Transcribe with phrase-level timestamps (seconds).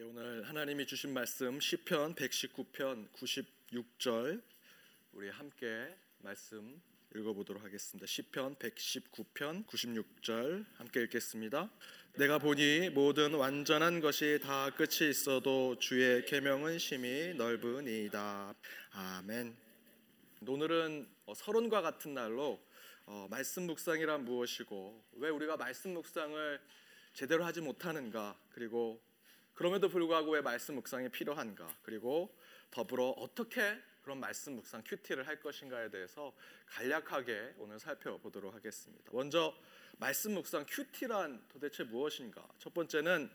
[0.00, 4.40] 예, 오늘 하나님이 주신 말씀 시편 119편 96절
[5.12, 6.80] 우리 함께 말씀
[7.14, 8.06] 읽어보도록 하겠습니다.
[8.06, 11.68] 시편 119편 96절 함께 읽겠습니다.
[12.14, 18.54] 내가 보니 모든 완전한 것이 다 끝이 있어도 주의 계명은 심히 넓으니이다.
[18.92, 19.54] 아멘.
[20.46, 22.58] 오늘은 어, 서론과 같은 날로
[23.04, 26.58] 어, 말씀 묵상이란 무엇이고 왜 우리가 말씀 묵상을
[27.12, 29.09] 제대로 하지 못하는가 그리고
[29.60, 31.68] 그럼에도 불구하고 왜 말씀 묵상이 필요한가?
[31.82, 32.34] 그리고
[32.70, 36.34] 더불어 어떻게 그런 말씀 묵상 큐티를 할 것인가에 대해서
[36.64, 39.10] 간략하게 오늘 살펴보도록 하겠습니다.
[39.12, 39.54] 먼저
[39.98, 42.48] 말씀 묵상 큐티란 도대체 무엇인가?
[42.58, 43.30] 첫 번째는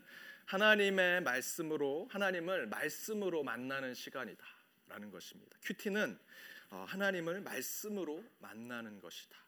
[0.46, 5.56] 하나님의 말씀으로 하나님을 말씀으로 만나는 시간이다라는 것입니다.
[5.62, 6.18] 큐티는
[6.70, 9.38] 어, 하나님을 말씀으로 만나는 것이다.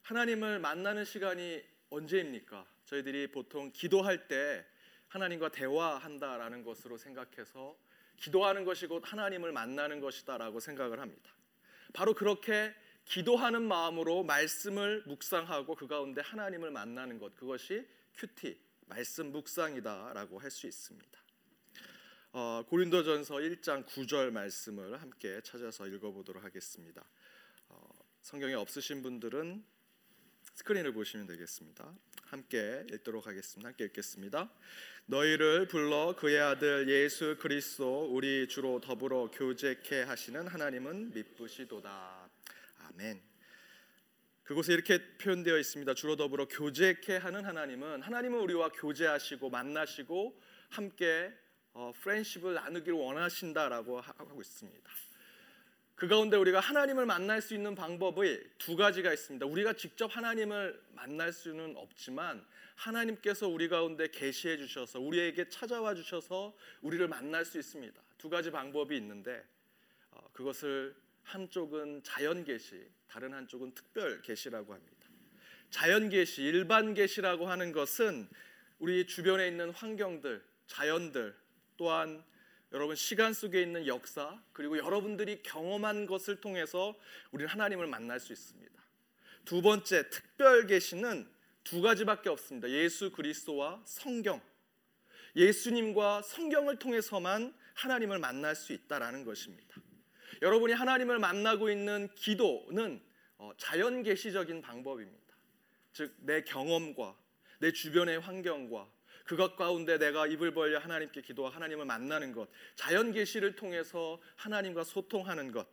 [0.00, 2.64] 하나님을 만나는 시간이 언제입니까?
[2.86, 4.66] 저희들이 보통 기도할 때
[5.12, 7.76] 하나님과 대화한다라는 것으로 생각해서
[8.16, 11.30] 기도하는 것이 곧 하나님을 만나는 것이다라고 생각을 합니다.
[11.92, 20.38] 바로 그렇게 기도하는 마음으로 말씀을 묵상하고 그 가운데 하나님을 만나는 것 그것이 큐티 말씀 묵상이다라고
[20.38, 21.20] 할 수 있습니다.
[22.32, 27.04] 어, 고린도전서 1장 9절 말씀을 함께 찾아서 읽어보도록 하겠습니다.
[27.68, 27.88] 어,
[28.22, 29.62] 성경에 없으신 분들은
[30.54, 31.94] 스크린을 보시면 되겠습니다.
[32.26, 33.68] 함께 읽도록 하겠습니다.
[33.68, 34.50] 함께 읽겠습니다.
[35.06, 42.28] 너희를 불러 그의 아들 예수 그리스도 우리 주로 더불어 교제케 하시는 하나님은 미쁘시도다.
[42.78, 43.22] 아멘.
[44.42, 45.94] 그곳에 이렇게 표현되어 있습니다.
[45.94, 51.32] 주로 더불어 교제케 하는 하나님은 하나님은 우리와 교제하시고 만나시고 함께
[51.72, 54.90] 어, 프렌십을 나누기를 원하신다라고 하고 있습니다.
[55.94, 59.46] 그 가운데 우리가 하나님을 만날 수 있는 방법이 두 가지가 있습니다.
[59.46, 67.06] 우리가 직접 하나님을 만날 수는 없지만 하나님께서 우리 가운데 계시해 주셔서 우리에게 찾아와 주셔서 우리를
[67.08, 68.00] 만날 수 있습니다.
[68.18, 69.44] 두 가지 방법이 있는데
[70.10, 74.92] 어, 그것을 한쪽은 자연 계시, 다른 한쪽은 특별 계시라고 합니다.
[75.70, 78.28] 자연 계시, 일반 계시라고 하는 것은
[78.78, 81.34] 우리 주변에 있는 환경들, 자연들
[81.76, 82.24] 또한
[82.72, 86.94] 여러분 시간 속에 있는 역사 그리고 여러분들이 경험한 것을 통해서
[87.30, 88.72] 우리는 하나님을 만날 수 있습니다.
[89.44, 91.28] 두 번째 특별 계시는
[91.64, 92.70] 두 가지밖에 없습니다.
[92.70, 94.40] 예수 그리스도와 성경.
[95.36, 99.76] 예수님과 성경을 통해서만 하나님을 만날 수 있다라는 것입니다.
[100.40, 103.02] 여러분이 하나님을 만나고 있는 기도는
[103.38, 105.22] 어, 자연 계시적인 방법입니다.
[105.92, 107.16] 즉 내 경험과
[107.58, 108.90] 내 주변의 환경과
[109.32, 115.52] 그것 가운데 내가 입을 벌려 하나님께 기도와 하나님을 만나는 것, 자연 계시를 통해서 하나님과 소통하는
[115.52, 115.66] 것.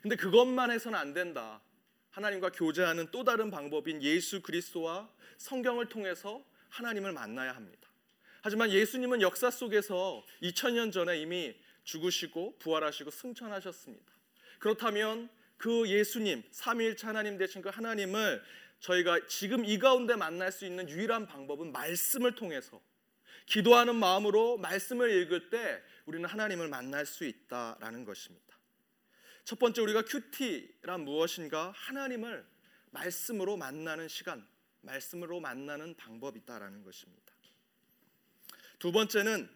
[0.00, 1.60] 근데 그것만 해서는 안 된다.
[2.12, 7.90] 하나님과 교제하는 또 다른 방법인 예수 그리스도와 성경을 통해서 하나님을 만나야 합니다.
[8.40, 11.54] 하지만 예수님은 역사 속에서 2000년 전에 이미
[11.84, 14.14] 죽으시고 부활하시고 승천하셨습니다.
[14.60, 15.28] 그렇다면
[15.58, 18.42] 그 예수님, 삼위일체 하나님 되신 그 하나님을
[18.80, 22.80] 저희가 지금 이 가운데 만날 수 있는 유일한 방법은 말씀을 통해서
[23.46, 28.56] 기도하는 마음으로 말씀을 읽을 때 우리는 하나님을 만날 수 있다라는 것입니다.
[29.44, 31.72] 첫 번째 우리가 큐티란 무엇인가?
[31.74, 32.46] 하나님을
[32.90, 34.46] 말씀으로 만나는 시간,
[34.82, 37.32] 말씀으로 만나는 방법이다라는 것입니다.
[38.78, 39.48] 두 번째는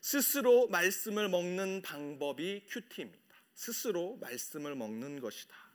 [0.00, 3.18] 스스로 말씀을 먹는 방법이 큐티입니다.
[3.54, 5.69] 스스로 말씀을 먹는 것이다.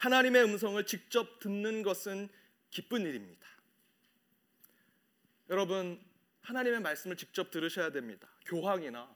[0.00, 2.28] 하나님의 음성을 직접 듣는 것은
[2.70, 3.46] 기쁜 일입니다.
[5.50, 6.00] 여러분,
[6.42, 8.28] 하나님의 말씀을 직접 들으셔야 됩니다.
[8.46, 9.14] 교황이나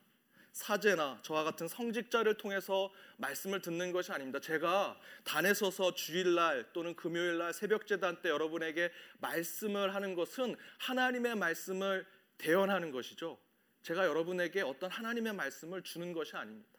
[0.53, 4.41] 사제나 저와 같은 성직자를 통해서 말씀을 듣는 것이 아닙니다.
[4.41, 12.07] 제가 단에 서서 주일날 또는 금요일날 새벽 재단 때 여러분에게 말씀을 하는 것은 하나님의 말씀을
[12.39, 13.39] 대연하는 것이죠.
[13.83, 16.76] 제가 여러분에게 어떤 하나님의 말씀을 주는 것이 아닙니다.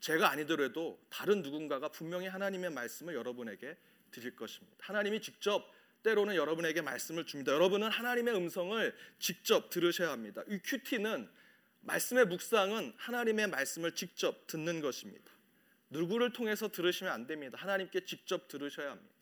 [0.00, 3.76] 제가 아니더라도 다른 누군가가 분명히 하나님의 말씀을 여러분에게
[4.10, 4.76] 드릴 것입니다.
[4.80, 5.72] 하나님이 직접
[6.02, 7.52] 때로는 여러분에게 말씀을 줍니다.
[7.52, 10.42] 여러분은 하나님의 음성을 직접 들으셔야 합니다.
[10.48, 11.28] 이 큐티는
[11.80, 15.32] 말씀의 묵상은 하나님의 말씀을 직접 듣는 것입니다.
[15.90, 17.58] 누구를 통해서 들으시면 안 됩니다.
[17.58, 19.14] 하나님께 직접 들으셔야 합니다.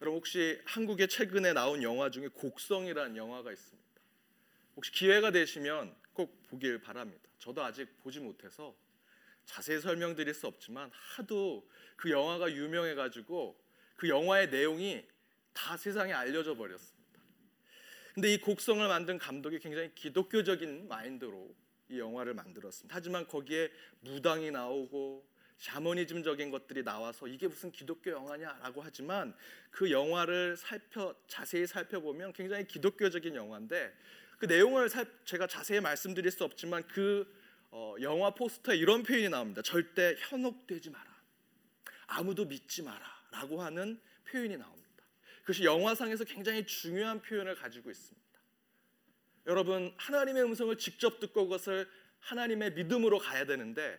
[0.00, 3.84] 여러분 혹시 한국에 최근에 나온 영화 중에 곡성이라는 영화가 있습니다.
[4.76, 7.28] 혹시 기회가 되시면 꼭 보길 바랍니다.
[7.38, 8.74] 저도 아직 보지 못해서
[9.44, 13.60] 자세히 설명드릴 수 없지만 하도 그 영화가 유명해 가지고
[13.96, 15.04] 그 영화의 내용이
[15.52, 16.94] 다 세상에 알려져 버렸어요.
[18.14, 21.54] 근데 이 곡성을 만든 감독이 굉장히 기독교적인 마인드로
[21.90, 22.94] 이 영화를 만들었습니다.
[22.94, 23.70] 하지만 거기에
[24.00, 25.26] 무당이 나오고
[25.58, 29.34] 샤머니즘적인 것들이 나와서 이게 무슨 기독교 영화냐라고 하지만
[29.70, 33.92] 그 영화를 살펴 자세히 살펴보면 굉장히 기독교적인 영화인데
[34.44, 37.26] 그 내용을 살, 제가 자세히 말씀드릴 수 없지만 그
[37.70, 39.62] 어, 영화 포스터에 이런 표현이 나옵니다.
[39.62, 41.06] 절대 현혹되지 마라.
[42.08, 43.98] 아무도 믿지 마라라고 하는
[44.28, 44.90] 표현이 나옵니다.
[45.40, 48.22] 그것이 영화상에서 굉장히 중요한 표현을 가지고 있습니다.
[49.46, 51.88] 여러분 하나님의 음성을 직접 듣고 그것을
[52.20, 53.98] 하나님의 믿음으로 가야 되는데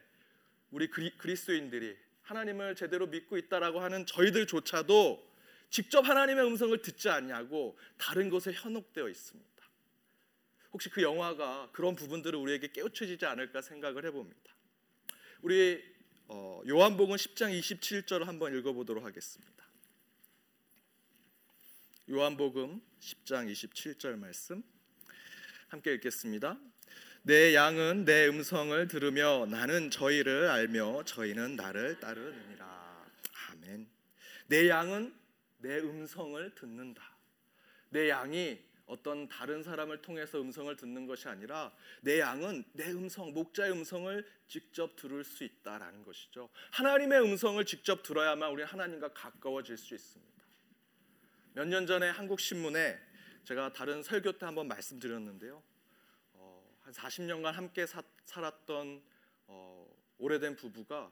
[0.69, 5.27] 우리 그리, 그리스도인들이 하나님을 제대로 믿고 있다라고 하는 저희들조차도
[5.71, 9.54] 직접 하나님의 음성을 듣지 않냐고 다른 것에 현혹되어 있습니다.
[10.75, 14.53] 혹시 그 영화가 그런 부분들을 우리에게 깨우쳐지지 않을까 생각을 해봅니다.
[15.41, 15.81] 우리
[16.27, 19.65] 어, 요한복음 10장 27절을 한번 읽어보도록 하겠습니다.
[22.09, 24.63] 요한복음 10장 27절 말씀
[25.69, 26.59] 함께 읽겠습니다.
[27.21, 33.05] 내 양은 내 음성을 들으며 나는 저희를 알며 저희는 나를 따르느니라.
[33.51, 33.87] 아멘.
[34.47, 35.15] 내 양은
[35.59, 37.17] 내 음성을 듣는다.
[37.91, 41.71] 내 양이 어떤 다른 사람을 통해서 음성을 듣는 것이 아니라
[42.01, 46.49] 내 양은 내 음성, 목자의 음성을 직접 들을 수 있다라는 것이죠.
[46.71, 50.35] 하나님의 음성을 직접 들어야만 우리 하나님과 가까워질 수 있습니다.
[51.53, 52.99] 몇 년 전에 한국 신문에
[53.45, 55.63] 제가 다른 설교 때 한번 말씀드렸는데요.
[56.85, 59.01] 한 40년간 함께 사, 살았던
[59.47, 59.87] 어,
[60.19, 61.11] 오래된 부부가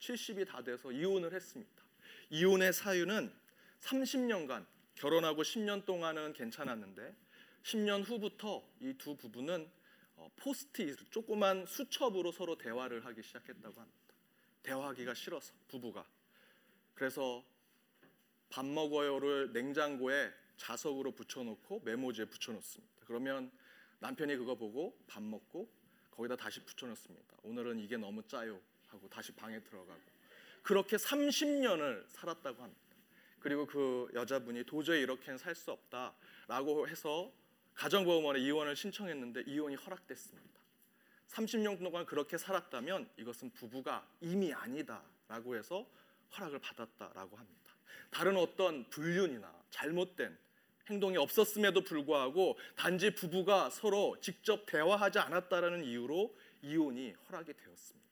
[0.00, 1.82] 70이 다 돼서 이혼을 했습니다.
[2.28, 3.32] 이혼의 사유는
[3.80, 4.66] 30년간
[4.98, 7.14] 결혼하고 10년 동안은 괜찮았는데
[7.62, 9.70] 10년 후부터 이 두 부부는
[10.16, 13.98] 어, 포스트잇 조그만 수첩으로 서로 대화를 하기 시작했다고 합니다.
[14.64, 16.04] 대화하기가 싫어서 부부가
[16.94, 17.44] 그래서
[18.50, 23.04] 밥 먹어요를 냉장고에 자석으로 붙여놓고 메모지에 붙여놓습니다.
[23.06, 23.52] 그러면
[24.00, 25.68] 남편이 그거 보고 밥 먹고
[26.10, 27.36] 거기다 다시 붙여놓습니다.
[27.44, 30.00] 오늘은 이게 너무 짜요 하고 다시 방에 들어가고
[30.64, 32.87] 그렇게 30년을 살았다고 합니다.
[33.40, 37.32] 그리고 그 여자분이 도저히 이렇게는 살 수 없다라고 해서
[37.74, 40.58] 가정보험원에 이혼을 신청했는데 이혼이 허락됐습니다.
[41.28, 45.86] 30년 동안 그렇게 살았다면 이것은 부부가 이미 아니다라고 해서
[46.36, 47.72] 허락을 받았다라고 합니다.
[48.10, 50.36] 다른 어떤 불륜이나 잘못된
[50.88, 58.08] 행동이 없었음에도 불구하고 단지 부부가 서로 직접 대화하지 않았다라는 이유로 이혼이 허락이 되었습니다.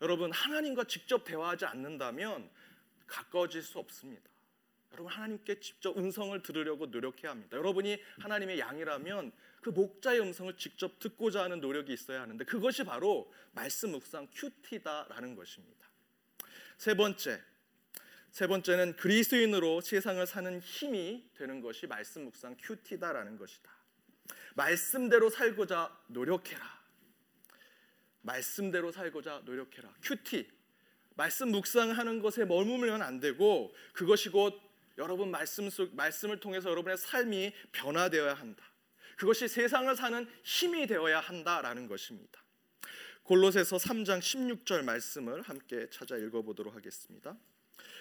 [0.00, 2.48] 여러분 하나님과 직접 대화하지 않는다면
[3.06, 4.30] 가까워질 수 없습니다.
[4.92, 7.56] 여러분 하나님께 직접 음성을 들으려고 노력해야 합니다.
[7.56, 13.90] 여러분이 하나님의 양이라면 그 목자의 음성을 직접 듣고자 하는 노력이 있어야 하는데 그것이 바로 말씀
[13.90, 15.88] 묵상 큐티다라는 것입니다.
[16.78, 17.42] 세 번째
[18.30, 23.70] 세 번째는 그리스도인으로 세상을 사는 힘이 되는 것이 말씀 묵상 큐티다라는 것이다.
[24.54, 26.82] 말씀대로 살고자 노력해라.
[28.22, 29.92] 말씀대로 살고자 노력해라.
[30.02, 30.50] 큐티.
[31.14, 34.60] 말씀 묵상하는 것에 머물면 안 되고 그것이 곧
[34.98, 38.64] 여러분 말씀 속 말씀을 통해서 여러분의 삶이 변화되어야 한다.
[39.16, 42.42] 그것이 세상을 사는 힘이 되어야 한다라는 것입니다.
[43.22, 47.36] 골로새서 3장 16절 말씀을 함께 찾아 읽어 보도록 하겠습니다.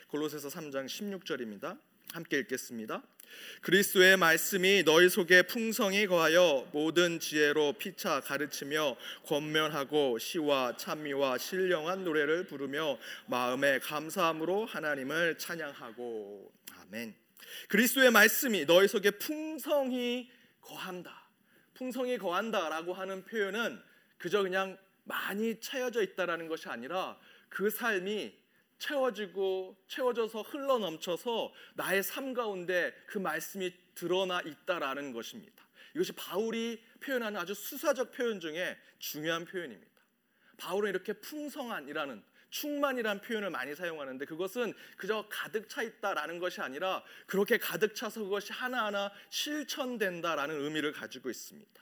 [0.07, 1.79] 골로새서 3장 16절입니다.
[2.11, 3.01] 함께 읽겠습니다.
[3.61, 8.95] 그리스도의 말씀이 너희 속에 풍성히 거하여 모든 지혜로 피차 가르치며
[9.25, 12.97] 권면하고 시와 찬미와 신령한 노래를 부르며
[13.27, 16.51] 마음에 감사함으로 하나님을 찬양하고
[16.81, 17.15] 아멘.
[17.69, 20.29] 그리스도의 말씀이 너희 속에 풍성히
[20.61, 21.29] 거한다.
[21.73, 23.81] 풍성히 거한다라고 하는 표현은
[24.17, 27.17] 그저 그냥 많이 채워져 있다라는 것이 아니라
[27.49, 28.42] 그 삶이
[28.83, 35.63] 채워지고 채워져서 흘러 넘쳐서 나의 삶 가운데 그 말씀이 드러나 있다라는 것입니다.
[35.95, 39.91] 이것이 바울이 표현하는 아주 수사적 표현 중에 중요한 표현입니다.
[40.57, 47.57] 바울은 이렇게 풍성한이라는 충만이라는 표현을 많이 사용하는데 그것은 그저 가득 차 있다라는 것이 아니라 그렇게
[47.57, 51.81] 가득 차서 그것이 하나하나 실천된다라는 의미를 가지고 있습니다.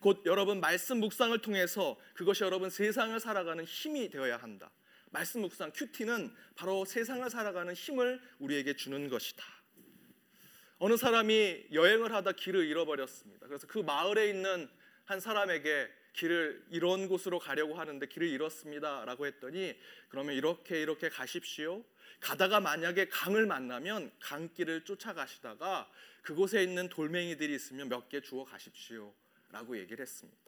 [0.00, 4.70] 곧 여러분 말씀 묵상을 통해서 그것이 여러분 세상을 살아가는 힘이 되어야 한다.
[5.12, 9.44] 말씀 묵상 큐티는 바로 세상을 살아가는 힘을 우리에게 주는 것이다.
[10.78, 13.46] 어느 사람이 여행을 하다 길을 잃어버렸습니다.
[13.46, 14.68] 그래서 그 마을에 있는
[15.04, 19.78] 한 사람에게 길을 이런 곳으로 가려고 하는데 길을 잃었습니다라고 했더니
[20.08, 21.84] 그러면 이렇게 이렇게 가십시오.
[22.20, 25.90] 가다가 만약에 강을 만나면 강길을 쫓아가시다가
[26.22, 30.40] 그곳에 있는 돌멩이들이 있으면 몇 개 주워 가십시오라고 얘기를 했습니다.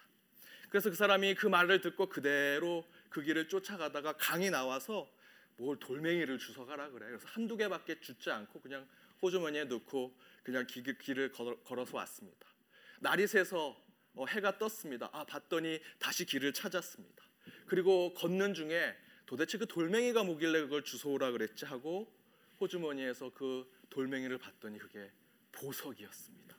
[0.70, 5.08] 그래서 그 사람이 그 말을 듣고 그대로 그 길을 쫓아가다가 강이 나와서
[5.56, 7.06] 뭘 돌멩이를 주워가라 그래.
[7.06, 8.88] 그래서 한두 개밖에 주지 않고 그냥
[9.22, 12.48] 호주머니에 넣고 그냥 길을 걸어 서 왔습니다.
[12.98, 13.80] 날이 새서
[14.16, 15.10] 어, 해가 떴습니다.
[15.12, 17.24] 아 봤더니 다시 길을 찾았습니다.
[17.66, 22.12] 그리고 걷는 중에 도대체 그 돌멩이가 뭐길래 그걸 주워오라 그랬지 하고
[22.60, 25.08] 호주머니에서 그 돌멩이를 봤더니 그게
[25.52, 26.56] 보석이었습니다.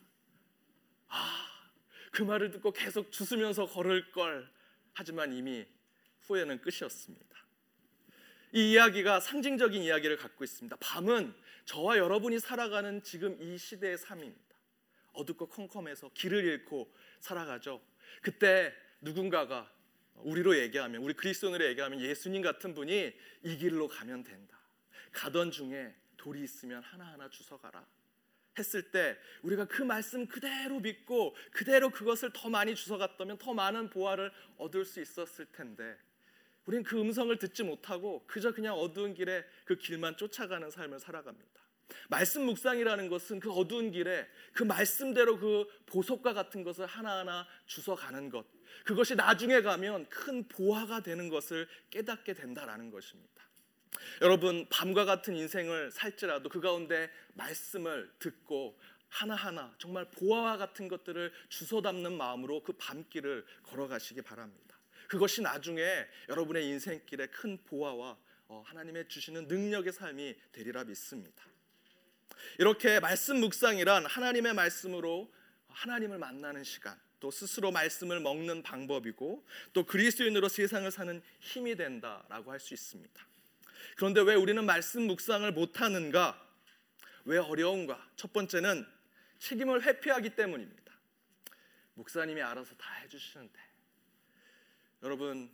[1.09, 1.47] 아,
[2.13, 4.49] 그 말을 듣고 계속 주스면서 걸을 걸.
[4.93, 5.65] 하지만 이미
[6.27, 7.35] 후회는 끝이었습니다.
[8.53, 10.77] 이 이야기가 상징적인 이야기를 갖고 있습니다.
[10.79, 11.33] 밤은
[11.65, 14.55] 저와 여러분이 살아가는 지금 이 시대의 삶입니다.
[15.13, 17.81] 어둡고 컴컴해서 길을 잃고 살아가죠.
[18.21, 19.71] 그때 누군가가
[20.15, 23.13] 우리로 얘기하면 우리 그리스도인으로 얘기하면 예수님 같은 분이
[23.43, 24.57] 이 길로 가면 된다.
[25.11, 27.85] 가던 중에 돌이 있으면 하나하나 주워가라.
[28.57, 34.31] 했을 때 우리가 그 말씀 그대로 믿고 그대로 그것을 더 많이 주워갔다면 더 많은 보화를
[34.57, 35.97] 얻을 수 있었을 텐데
[36.65, 41.55] 우리는 그 음성을 듣지 못하고 그저 그냥 어두운 길에 그 길만 쫓아가는 삶을 살아갑니다.
[42.09, 48.45] 말씀 묵상이라는 것은 그 어두운 길에 그 말씀대로 그 보석과 같은 것을 하나하나 주워가는 것.
[48.83, 53.33] 그것이 나중에 가면 큰 보화가 되는 것을 깨닫게 된다라는 것입니다.
[54.21, 61.81] 여러분, 밤과 같은 인생을 살지라도 그 가운데 말씀을 듣고 하나하나 정말 보화와 같은 것들을 주워
[61.81, 64.74] 담는 마음으로 그 밤길을 걸어가시기 바랍니다.
[65.07, 65.83] 그것이 나중에
[66.29, 71.43] 여러분의 인생길에 큰 보화와 어, 하나님의 주시는 능력의 삶이 되리라 믿습니다.
[72.59, 75.31] 이렇게 말씀 묵상이란 하나님의 말씀으로
[75.69, 82.59] 하나님을 만나는 시간, 또 스스로 말씀을 먹는 방법이고 또 그리스도인으로 세상을 사는 힘이 된다라고 할
[82.59, 83.27] 수 있습니다.
[83.95, 86.41] 그런데 왜 우리는 말씀 묵상을 못 하는가?
[87.25, 88.11] 왜 어려운가?
[88.15, 88.85] 첫 번째는
[89.39, 90.93] 책임을 회피하기 때문입니다.
[91.95, 93.59] 목사님이 알아서 다 해주시는데
[95.03, 95.49] 여러분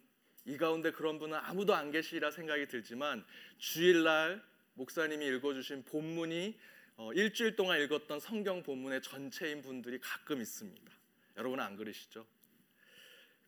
[0.45, 3.23] 이 가운데 그런 분은 아무도 안 계시리라 생각이 들지만
[3.57, 4.43] 주일날
[4.73, 6.59] 목사님이 읽어주신 본문이
[6.97, 10.91] 어, 일주일 동안 읽었던 성경 본문의 전체인 분들이 가끔 있습니다.
[11.37, 12.25] 여러분은 안 그러시죠?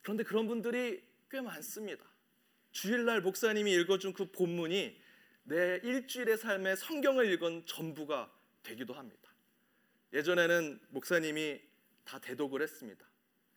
[0.01, 2.05] 그런데 그런 분들이 꽤 많습니다.
[2.71, 5.00] 주일날 목사님이 읽어준 그 본문이
[5.43, 8.31] 내 일주일의 삶의 성경을 읽은 전부가
[8.63, 9.31] 되기도 합니다.
[10.13, 11.62] 예전에는 목사님이
[12.03, 13.05] 다 대독을 했습니다.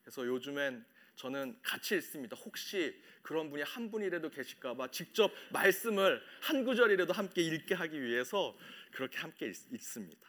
[0.02, 0.84] 그래서 요즘엔
[1.16, 2.36] 저는 같이 읽습니다.
[2.36, 8.56] 혹시 그런 분이 한 분이라도 계실까봐 직접 말씀을 한 구절이라도 함께 읽게 하기 위해서
[8.92, 10.28] 그렇게 함께 읽 습니다.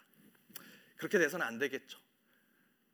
[0.95, 1.99] 그렇게 돼서는 안 되겠죠.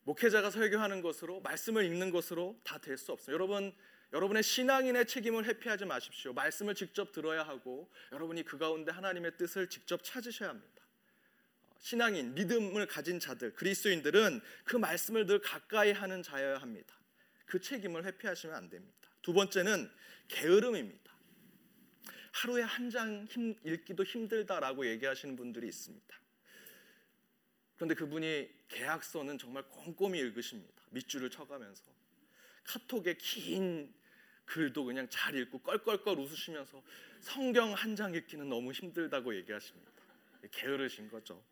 [0.04, 3.34] 목회자가 설교하는 것으로 말씀을 읽는 것으로 다 될 수 없어요.
[3.34, 3.74] 여러분
[4.12, 6.34] 여러분의 신앙인의 책임을 회피하지 마십시오.
[6.34, 10.84] 말씀을 직접 들어야 하고 여러분이 그 가운데 하나님의 뜻을 직접 찾으셔야 합니다.
[11.80, 16.96] 신앙인, 믿음을 가진 자들, 그리스도인들은 그 말씀을 늘 가까이 하는 자여야 합니다.
[17.54, 19.08] 그 책임을 회피하시면 안 됩니다.
[19.22, 19.88] 두 번째는
[20.28, 21.14] 게으름입니다.
[22.32, 23.28] 하루에 한 장
[23.64, 26.20] 읽기도 힘들다라고 얘기하시는 분들이 있습니다.
[27.76, 30.82] 그런데 그분이 계약서는 정말 꼼꼼히 읽으십니다.
[30.90, 31.84] 밑줄을 쳐가면서
[32.64, 33.94] 카톡에 긴
[34.46, 36.84] 글도 그냥 잘 읽고 껄껄껄 웃으시면서
[37.20, 39.92] 성경 한 장 읽기는 너무 힘들다고 얘기하십니다.
[40.50, 41.46] 게으르신 거죠.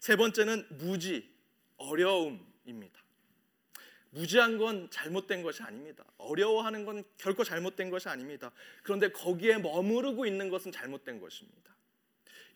[0.00, 1.30] 세 번째는 무지,
[1.76, 3.09] 어려움입니다.
[4.10, 6.04] 무지한 건 잘못된 것이 아닙니다.
[6.18, 8.50] 어려워하는 건 결코 잘못된 것이 아닙니다.
[8.82, 11.74] 그런데 거기에 머무르고 있는 것은 잘못된 것입니다.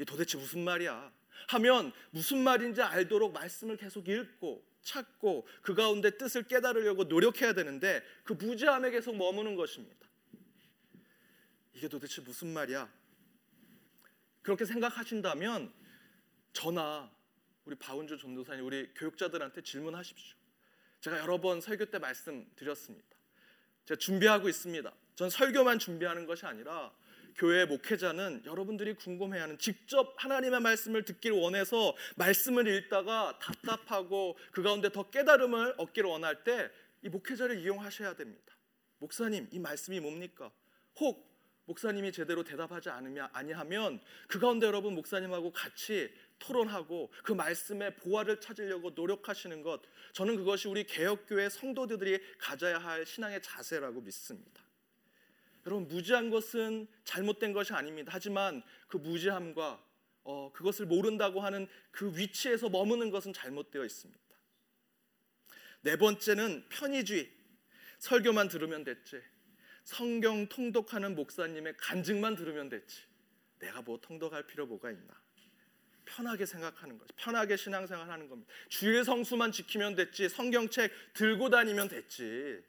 [0.00, 1.12] 이 도대체 무슨 말이야?
[1.48, 8.34] 하면 무슨 말인지 알도록 말씀을 계속 읽고 찾고 그 가운데 뜻을 깨달으려고 노력해야 되는데 그
[8.34, 10.08] 무지함에 계속 머무는 것입니다.
[11.74, 12.90] 이게 도대체 무슨 말이야?
[14.42, 15.72] 그렇게 생각하신다면
[16.52, 17.10] 저나
[17.64, 20.36] 우리 바운주 전도사님 우리 교육자들한테 질문하십시오.
[21.04, 23.16] 제가 여러 번 설교 때 말씀드렸습니다.
[23.86, 24.92] 제가 준비하고 있습니다.
[25.14, 26.92] 전 설교만 준비하는 것이 아니라
[27.36, 35.10] 교회 목회자는 여러분들이 궁금해하는 직접 하나님의 말씀을 듣기를 원해서 말씀을 읽다가 답답하고 그 가운데 더
[35.10, 36.70] 깨달음을 얻기를 원할 때
[37.04, 38.56] 이 목회자를 이용하셔야 됩니다.
[38.98, 40.50] 목사님, 이 말씀이 뭡니까?
[40.96, 41.33] 혹
[41.66, 48.90] 목사님이 제대로 대답하지 않으면 아니하면 그 가운데 여러분 목사님하고 같이 토론하고 그 말씀의 보화를 찾으려고
[48.90, 49.80] 노력하시는 것
[50.12, 54.62] 저는 그것이 우리 개혁교회 성도들이 가져야 할 신앙의 자세라고 믿습니다.
[55.66, 58.10] 여러분 무지한 것은 잘못된 것이 아닙니다.
[58.14, 59.82] 하지만 그 무지함과
[60.24, 64.20] 어, 그것을 모른다고 하는 그 위치에서 머무는 것은 잘못되어 있습니다.
[65.82, 67.30] 네 번째는 편의주의.
[67.98, 69.22] 설교만 들으면 됐지.
[69.84, 73.02] 성경 통독하는 목사님의 간증만 들으면 됐지.
[73.58, 75.14] 내가 뭐 통독할 필요 뭐가 있나?
[76.06, 77.14] 편하게 생각하는 거죠.
[77.16, 78.52] 편하게 신앙생활 하는 겁니다.
[78.68, 80.28] 주일 성수만 지키면 됐지.
[80.28, 82.62] 성경책 들고 다니면 됐지.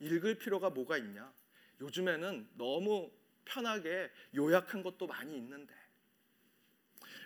[0.00, 1.32] 읽을 필요가 뭐가 있냐?
[1.80, 3.10] 요즘에는 너무
[3.44, 5.74] 편하게 요약한 것도 많이 있는데.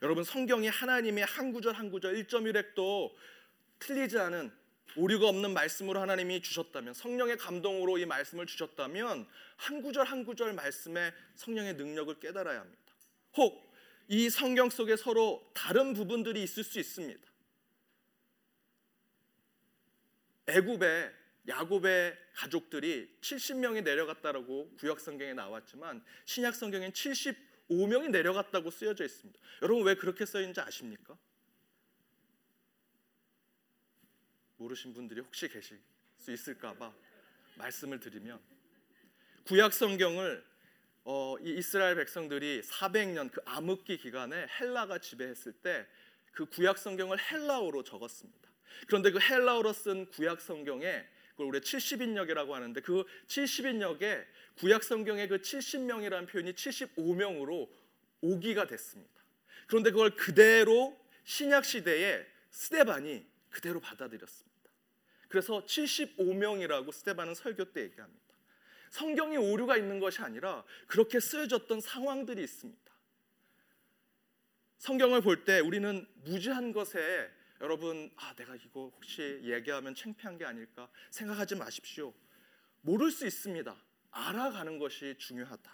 [0.02, 3.12] 여러분 성경이 하나님의 한 구절 한 구절 1.1획도
[3.78, 4.52] 틀리지 않은
[4.96, 11.12] 오류가 없는 말씀으로 하나님이 주셨다면 성령의 감동으로 이 말씀을 주셨다면 한 구절 한 구절 말씀에
[11.36, 12.82] 성령의 능력을 깨달아야 합니다.
[13.36, 13.72] 혹
[14.08, 17.20] 이 성경 속에 서로 다른 부분들이 있을 수 있습니다.
[20.48, 21.10] 애굽에
[21.48, 29.40] 야곱의 가족들이 70명이 내려갔다라고 구약 성경에 나왔지만 신약 성경엔 75명이 내려갔다고 쓰여져 있습니다.
[29.62, 31.16] 여러분 왜 그렇게 써 있는지 아십니까?
[34.62, 35.80] 모르신 분들이 혹시 계실
[36.18, 36.92] 수 있을까봐
[37.56, 38.40] 말씀을 드리면
[39.44, 40.44] 구약 성경을
[41.04, 45.86] 어, 이 이스라엘 백성들이 400년 그 암흑기 기간에 헬라가 지배했을 때
[46.32, 48.50] 그 구약 성경을 헬라어로 적었습니다.
[48.86, 54.26] 그런데 그 헬라어로 쓴 구약 성경에 그걸 우리 70인역이라고 하는데 그 70인역에
[54.56, 57.68] 구약 성경의 그 70명이라는 표현이 75명으로
[58.22, 59.12] 오기가 됐습니다.
[59.66, 64.51] 그런데 그걸 그대로 신약 시대에 스데반이 그대로 받아들였습니다.
[65.32, 68.20] 그래서 75명이라고 스테반은 설교 때 얘기합니다.
[68.90, 72.92] 성경이 오류가 있는 것이 아니라 그렇게 쓰여졌던 상황들이 있습니다.
[74.76, 77.30] 성경을 볼 때 우리는 무지한 것에
[77.62, 82.12] 여러분 아 내가 이거 혹시 얘기하면 창피한 게 아닐까 생각하지 마십시오.
[82.82, 83.74] 모를 수 있습니다.
[84.10, 85.72] 알아가는 것이 중요하다.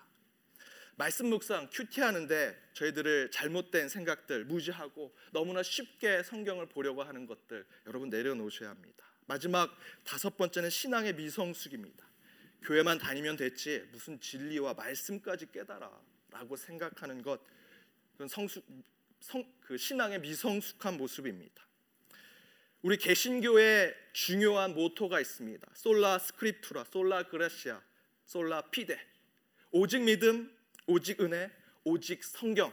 [0.95, 8.71] 말씀 묵상 큐티하는데 저희들을 잘못된 생각들 무지하고 너무나 쉽게 성경을 보려고 하는 것들 여러분 내려놓으셔야
[8.71, 9.08] 합니다.
[9.29, 12.09] 마지막 다섯 번째는 신앙의 미성숙입니다.
[12.63, 17.39] 교회만 다니면 됐지 무슨 진리와 말씀까지 깨달아라고 생각하는 것
[18.13, 18.65] 그건 성숙
[19.21, 21.67] 성, 그 신앙의 미성숙한 모습입니다.
[22.81, 25.73] 우리 개신교의 중요한 모토가 있습니다.
[25.75, 27.83] 솔라 스크립투라, 솔라 그라시아,
[28.25, 28.99] 솔라 피데.
[29.71, 30.51] 오직 믿음,
[30.87, 31.51] 오직 은혜,
[31.85, 32.73] 오직 성경.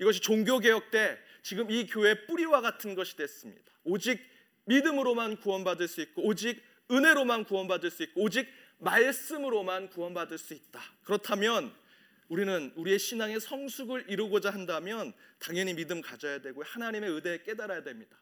[0.00, 3.70] 이것이 종교 개혁 때 지금 이 교회 뿌리와 같은 것이 됐습니다.
[3.84, 4.37] 오직
[4.68, 8.46] 믿음으로만 구원받을 수 있고 오직 은혜로만 구원받을 수 있고 오직
[8.78, 10.80] 말씀으로만 구원받을 수 있다.
[11.04, 11.74] 그렇다면
[12.28, 18.16] 우리는 우리의 신앙의 성숙을 이루고자 한다면 당연히 믿음 가져야 되고 하나님의 의대에 깨달아야 됩니다.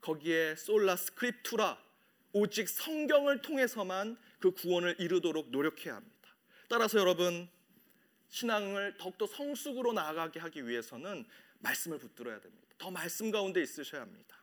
[0.00, 1.76] 거기에 솔라 스크립투라
[2.32, 6.16] 오직 성경을 통해서만 그 구원을 이루도록 노력해야 합니다.
[6.68, 7.48] 따라서 여러분
[8.28, 11.24] 신앙을 더욱더 성숙으로 나아가게 하기 위해서는
[11.58, 12.68] 말씀을 붙들어야 됩니다.
[12.78, 14.37] 더 말씀 가운데 있으셔야 합니다.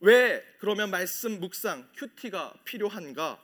[0.00, 3.42] 왜 그러면 말씀 묵상 큐티가 필요한가?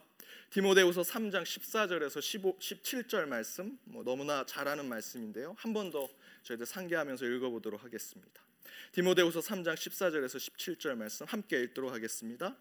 [0.51, 5.57] 디모데후서 3장 14절에서 15, 17절 말씀 뭐 너무나 잘 아는 말씀인데요.
[5.59, 6.09] 한 번 더
[6.45, 8.40] 저희들 상기하면서 읽어보도록 하겠습니다.
[8.93, 12.57] 디모데후서 3장 14절에서 17절 말씀 함께 읽도록 하겠습니다.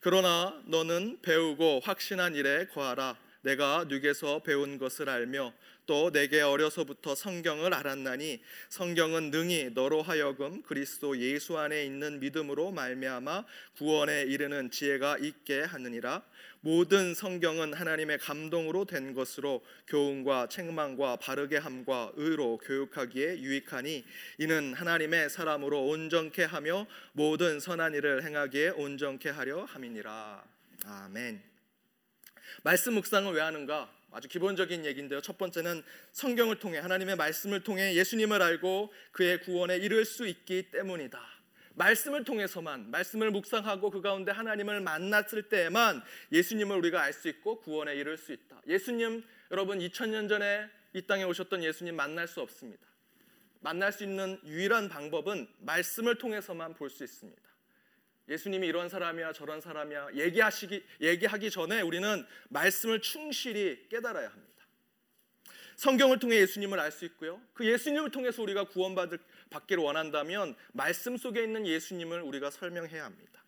[0.00, 3.16] 그러나 너는 배우고 확신한 일에 거하라.
[3.42, 5.52] 내가 네게서 배운 것을 알며
[5.86, 13.44] 또 내게 어려서부터 성경을 알았나니 성경은 능히 너로 하여금 그리스도 예수 안에 있는 믿음으로 말미암아
[13.76, 16.22] 구원에 이르는 지혜가 있게 하느니라
[16.60, 24.04] 모든 성경은 하나님의 감동으로 된 것으로 교훈과 책망과 바르게 함과 의로 교육하기에 유익하니
[24.38, 30.44] 이는 하나님의 사람으로 온전케 하며 모든 선한 일을 행하기에 온전케 하려 함이니라
[30.86, 31.51] 아멘.
[32.62, 33.90] 말씀 묵상을 왜 하는가?
[34.10, 35.20] 아주 기본적인 얘기인데요.
[35.22, 41.18] 첫 번째는 성경을 통해 하나님의 말씀을 통해 예수님을 알고 그의 구원에 이를 수 있기 때문이다.
[41.74, 47.94] 말씀을 통해서만 말씀을 묵상하고 그 가운데 하나님을 만났을 때에만 예수님을 우리가 알 수 있고 구원에
[47.94, 48.60] 이를 수 있다.
[48.66, 52.86] 예수님 여러분 2000년 전에 이 땅에 오셨던 예수님 만날 수 없습니다.
[53.60, 57.40] 만날 수 있는 유일한 방법은 말씀을 통해서만 볼 수 있습니다.
[58.28, 64.52] 예수님이 이런 사람이야 저런 사람이야 얘기하시기 얘기하기 전에 우리는 말씀을 충실히 깨달아야 합니다.
[65.76, 67.40] 성경을 통해 예수님을 알 수 있고요.
[67.54, 69.18] 그 예수님을 통해서 우리가 구원받을
[69.50, 73.42] 받기를 원한다면 말씀 속에 있는 예수님을 우리가 설명해야 합니다.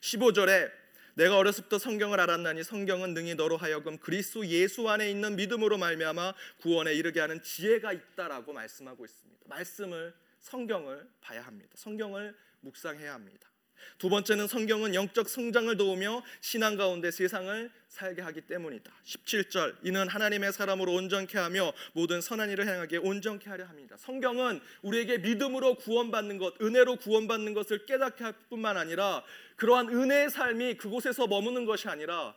[0.00, 0.70] 15절에
[1.14, 6.34] 내가 어렸을 때 성경을 알았나니 성경은 능히 너로 하여금 그리스도 예수 안에 있는 믿음으로 말미암아
[6.58, 9.42] 구원에 이르게 하는 지혜가 있다라고 말씀하고 있습니다.
[9.46, 11.72] 말씀을 성경을 봐야 합니다.
[11.76, 13.51] 성경을 묵상해야 합니다.
[13.98, 18.90] 두 번째는 성경은 영적 성장을 도우며 신앙 가운데 세상을 살게 하기 때문이다.
[19.04, 23.96] 17절 이는 하나님의 사람으로 온전케 하며 모든 선한 일을 행하게 온전케 하려 합니다.
[23.98, 29.22] 성경은 우리에게 믿음으로 구원받는 것, 은혜로 구원받는 것을 깨닫게 할 뿐만 아니라
[29.56, 32.34] 그러한 은혜의 삶이 그곳에서 머무는 것이 아니라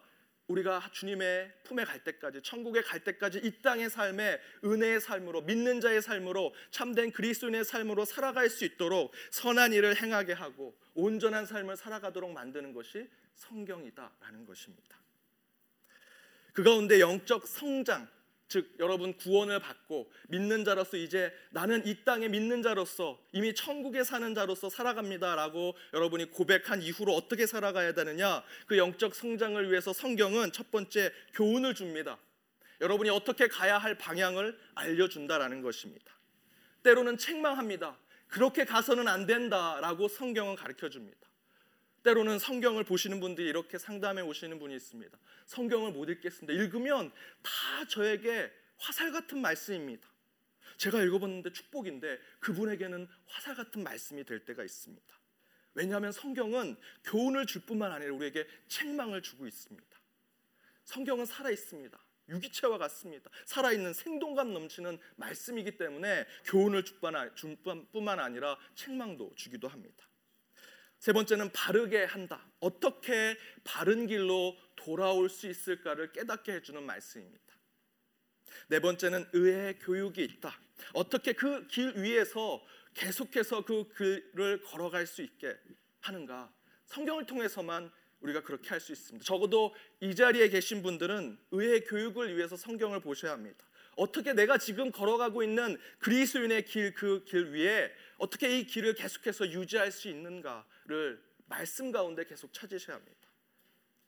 [0.47, 6.01] 우리가 주님의 품에 갈 때까지 천국에 갈 때까지 이 땅의 삶에 은혜의 삶으로 믿는 자의
[6.01, 12.73] 삶으로 참된 그리스도인의 삶으로 살아갈 수 있도록 선한 일을 행하게 하고 온전한 삶을 살아가도록 만드는
[12.73, 14.99] 것이 성경이다라는 것입니다.
[16.53, 18.07] 그 가운데 영적 성장
[18.55, 24.33] 즉 여러분 구원을 받고 믿는 자로서 이제 나는 이 땅에 믿는 자로서 이미 천국에 사는
[24.33, 31.11] 자로서 살아갑니다라고 여러분이 고백한 이후로 어떻게 살아가야 되느냐 그 영적 성장을 위해서 성경은 첫 번째
[31.33, 32.17] 교훈을 줍니다.
[32.79, 36.13] 여러분이 어떻게 가야 할 방향을 알려준다라는 것입니다.
[36.83, 37.97] 때로는 책망합니다.
[38.27, 41.27] 그렇게 가서는 안 된다라고 성경은 가르쳐 줍니다.
[42.05, 45.17] 때로는 성경을 보시는 분들이 이렇게 상담해 오시는 분이 있습니다.
[45.47, 46.53] 성경을 못 읽겠습니다.
[46.53, 50.07] 읽으면 다 저에게 화살 같은 말씀입니다.
[50.77, 55.19] 제가 읽어봤는데 축복인데 그분에게는 화살 같은 말씀이 될 때가 있습니다.
[55.73, 59.99] 왜냐하면 성경은 교훈을 줄 뿐만 아니라 우리에게 책망을 주고 있습니다.
[60.83, 61.99] 성경은 살아 있습니다.
[62.29, 63.29] 유기체와 같습니다.
[63.45, 70.05] 살아있는 생동감 넘치는 말씀이기 때문에 교훈을 줄 뿐만 아니라 책망도 주기도 합니다.
[71.05, 72.43] 세 번째는 바르게 한다.
[72.59, 77.43] 어떻게 바른 길로 돌아올 수 있을까를 깨닫게 해주는 말씀입니다.
[78.69, 80.59] 네 번째는 의의 교육이 있다.
[80.93, 82.65] 어떻게 그 길 위에서
[82.95, 85.55] 계속해서 그 길을 걸어갈 수 있게
[86.01, 86.51] 하는가?
[86.87, 87.91] 성경을 통해서만
[88.21, 89.23] 우리가 그렇게 할 수 있습니다.
[89.23, 93.63] 적어도 이 자리에 계신 분들은 의의 교육을 위해서 성경을 보셔야 합니다.
[93.95, 100.09] 어떻게 내가 지금 걸어가고 있는 그리스도인의 길 그길 위에 어떻게 이 길을 계속해서 유지할 수
[100.09, 103.29] 있는가 를 말씀 가운데 계속 찾으셔야 합니다.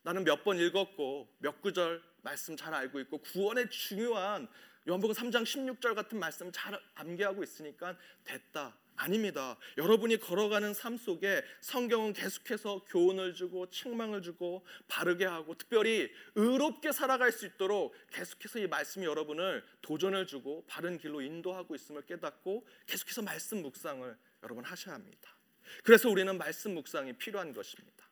[0.04, 4.48] 나는 몇 번 읽었고 몇 구절 말씀 잘 알고 있고 구원의 중요한
[4.88, 8.78] 요한복음 3장 16절 같은 말씀 잘 암기하고 있으니까 됐다.
[8.96, 9.58] 아닙니다.
[9.78, 17.32] 여러분이 걸어가는 삶 속에 성경은 계속해서 교훈을 주고 책망을 주고 바르게 하고 특별히 의롭게 살아갈
[17.32, 23.62] 수 있도록 계속해서 이 말씀이 여러분을 도전을 주고 바른 길로 인도하고 있음을 깨닫고 계속해서 말씀
[23.62, 25.37] 묵상을 여러분 하셔야 합니다.
[25.84, 28.06] 그래서 우리는 말씀 묵상이 필요한 것입니다.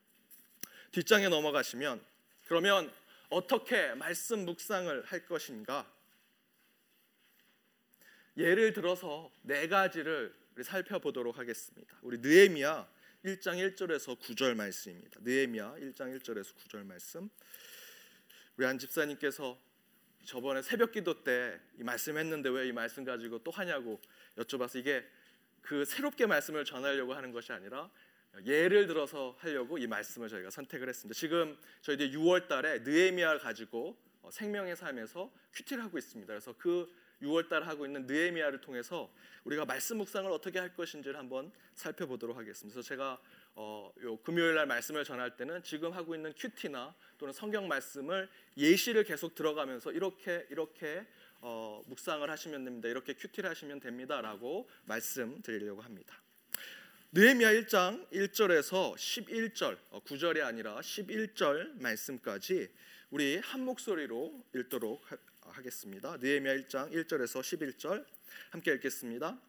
[0.92, 2.04] 뒷장에 넘어가시면
[2.46, 2.92] 그러면
[3.30, 5.92] 어떻게 말씀 묵상을 할 것인가?
[8.38, 11.98] 예를 들어서 네 가지를 우리 살펴보도록 하겠습니다.
[12.02, 12.88] 우리 느헤미야
[13.26, 15.20] 1장 1절에서 9절 말씀입니다.
[15.24, 17.30] 느헤미야 1장 1절에서 9절 말씀.
[18.58, 19.60] 우리 한 집사님께서
[20.26, 24.02] 저번에 새벽 기도 때 이 말씀 했는데 왜 이 말씀 가지고 또 하냐고
[24.38, 25.06] 여쭤봐서 이게
[25.66, 27.90] 그 새롭게 말씀을 전하려고 하는 것이 아니라
[28.46, 31.18] 예를 들어서 하려고 이 말씀을 저희가 선택을 했습니다.
[31.18, 36.32] 지금 저희들이 6월 달에 느헤미야를 가지고 어, 생명의 삶에서 큐티를 하고 있습니다.
[36.32, 39.12] 그래서 그 6월 달 하고 있는 느헤미야를 통해서
[39.46, 42.74] 우리가 말씀 묵상을 어떻게 할 것인지를 한번 살펴보도록 하겠습니다.
[42.74, 43.20] 그래서 제가
[43.56, 49.06] 어, 요 금요일 날 말씀을 전할 때는 지금 하고 있는 큐티나 또는 성경 말씀을 예시를
[49.06, 51.08] 계속 들어가면서 이렇게 이렇게
[51.42, 52.90] 어, 묵상을 하시면 됩니다.
[52.90, 56.22] 이렇게 큐티를 하시면 됩니다라고 말씀드리려고 합니다.
[57.12, 62.70] 느헤미야 1장 1절에서 11절 9절이 어, 아니라 11절 말씀까지
[63.10, 65.06] 우리 한 목소리로 읽도록
[65.42, 66.18] 하겠습니다.
[66.18, 68.06] 느헤미야 1장 1절에서 11절
[68.50, 69.40] 함께 읽겠습니다.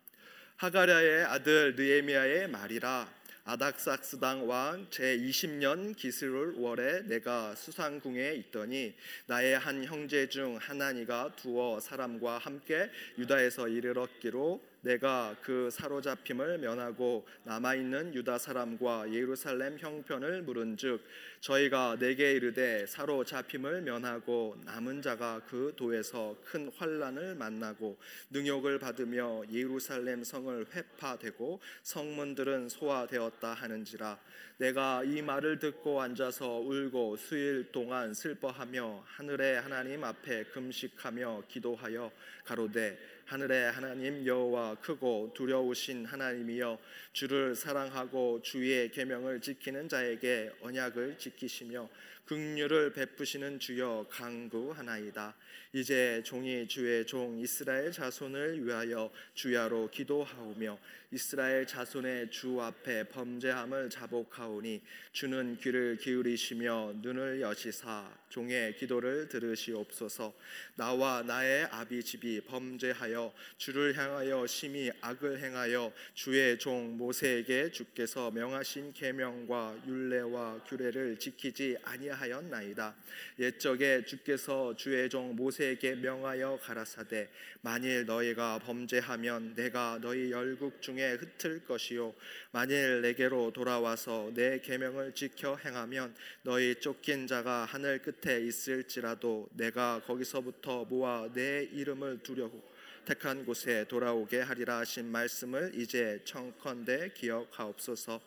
[0.57, 3.16] 하가랴의 아들 느헤미야의 말이라
[3.49, 8.93] 아닥삭스당 왕 제20년 기스룰 월에 내가 수상궁에 있더니
[9.27, 17.75] 나의 한 형제 중 하나니가 두어 사람과 함께 유다에서 이르렀기로 내가 그 사로잡힘을 면하고 남아
[17.75, 21.03] 있는 유다 사람과 예루살렘 형편을 물은즉
[21.41, 27.99] 저희가 내게 이르되 사로잡힘을 면하고 남은 자가 그 도에서 큰 환란을 만나고
[28.31, 34.21] 능욕을 받으며 예루살렘 성을 회파되고 성문들은 소화되었다 하는지라.
[34.59, 42.11] 내가 이 말을 듣고 앉아서 울고 수일 동안 슬퍼하며 하늘의 하나님 앞에 금식하며 기도하여
[42.45, 46.79] 가로되 하늘의 하나님 여호와 크고 두려우신 하나님이여
[47.13, 51.89] 주를 사랑하고 주의 계명을 지키는 자에게 언약을 지키시며
[52.27, 55.35] 긍휼을 베푸시는 주여 강구하나이다.
[55.77, 60.79] 이제 종이 주의 종 이스라엘 자손을 위하여 주야로 기도하오며
[61.13, 64.81] 이스라엘 자손의 주 앞에 범죄함을 자복하오니
[65.13, 70.35] 주는 귀를 기울이시며 눈을 여시사 종의 기도를 들으시옵소서.
[70.75, 78.93] 나와 나의 아비 집이 범죄하여 주를 향하여 심히 악을 행하여 주의 종 모세에게 주께서 명하신
[78.95, 82.97] 계명과 율례와 규례를 지키지 아니하였나이다.
[83.39, 87.29] 옛적에 주께서 주의 종 모세 에게 명하여 가라사대
[87.61, 92.15] 만일 너희가 범죄하면 내가 너희 열국 중에 흩을 것이요.
[92.53, 100.85] 만일 내게로 돌아와서 내 계명을 지켜 행하면 너희 쫓긴 자가 하늘 끝에 있을지라도 내가 거기서부터
[100.85, 102.76] 모아 내 이름을 두려고
[103.07, 108.21] 택한 곳에 돌아오게 하리라 하신 말씀을 이제 청컨대 기억하옵소서.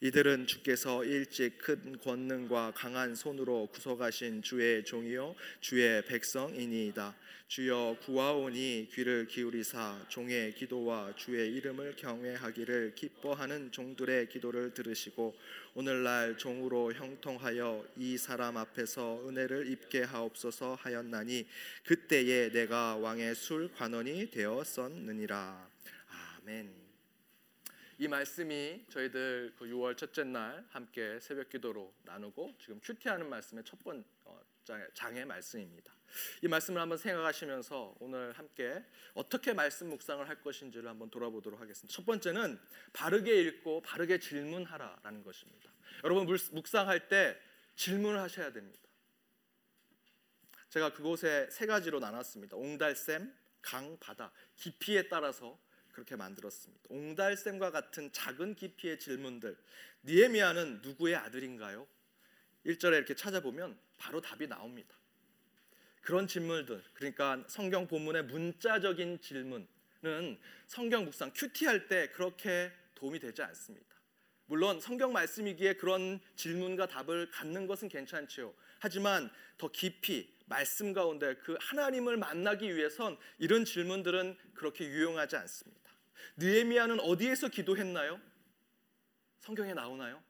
[0.00, 7.14] 이들은 주께서 일찍 큰 권능과 강한 손으로 구속하신 주의 종이요 주의 백성이니이다.
[7.46, 15.36] 주여 구하오니 귀를 기울이사 종의 기도와 주의 이름을 경외하기를 기뻐하는 종들의 기도를 들으시고
[15.74, 21.46] 오늘날 종으로 형통하여 이 사람 앞에서 은혜를 입게 하옵소서 하였나니
[21.84, 25.68] 그때에 내가 왕의 술 관원이 되었었느니라
[26.42, 26.72] 아멘.
[27.98, 33.78] 이 말씀이 저희들 그 6월 첫째 날 함께 새벽 기도로 나누고 지금 큐티하는 말씀의 첫
[33.84, 34.02] 번
[34.94, 35.94] 장의 말씀입니다.
[36.42, 41.92] 이 말씀을 한번 생각하시면서 오늘 함께 어떻게 말씀 묵상을 할 것인지를 한번 돌아보도록 하겠습니다.
[41.92, 42.58] 첫 번째는
[42.92, 45.70] 바르게 읽고 바르게 질문하라라는 것입니다.
[46.04, 47.36] 여러분 묵상할 때
[47.76, 48.80] 질문을 하셔야 됩니다.
[50.68, 52.56] 제가 그곳에 세 가지로 나눴습니다.
[52.56, 55.58] 옹달샘, 강, 바다 깊이에 따라서
[55.92, 56.84] 그렇게 만들었습니다.
[56.88, 59.56] 옹달샘과 같은 작은 깊이의 질문들.
[60.02, 61.86] 니에미아는 누구의 아들인가요?
[62.66, 64.94] 1절에 이렇게 찾아보면 바로 답이 나옵니다.
[66.00, 69.66] 그런 질문들, 그러니까 성경 본문의 문자적인 질문은
[70.66, 73.94] 성경 묵상 큐티 할 때 그렇게 도움이 되지 않습니다.
[74.46, 78.54] 물론 성경 말씀이기에 그런 질문과 답을 갖는 것은 괜찮지요.
[78.78, 85.90] 하지만 더 깊이 말씀 가운데 그 하나님을 만나기 위해선 이런 질문들은 그렇게 유용하지 않습니다.
[86.36, 88.20] 느헤미야는 어디에서 기도했나요?
[89.40, 90.22] 성경에 나오나요?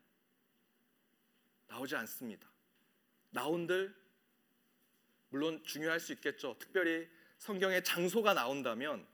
[1.75, 2.49] 나오지 않습니다.
[3.31, 3.95] 나온들
[5.31, 6.57] 물론 중요할 수 있겠죠.
[6.59, 7.09] 특별히
[7.39, 9.05] 성경에 장소가 나온다면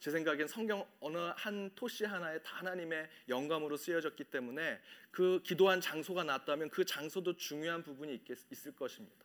[0.00, 6.24] 제 생각엔 성경 어느 한 토시 하나에 다 하나님의 영감으로 쓰여졌기 때문에 그 기도한 장소가
[6.24, 9.16] 나왔다면 그 장소도 중요한 부분이 있겠, 있을 것입니다.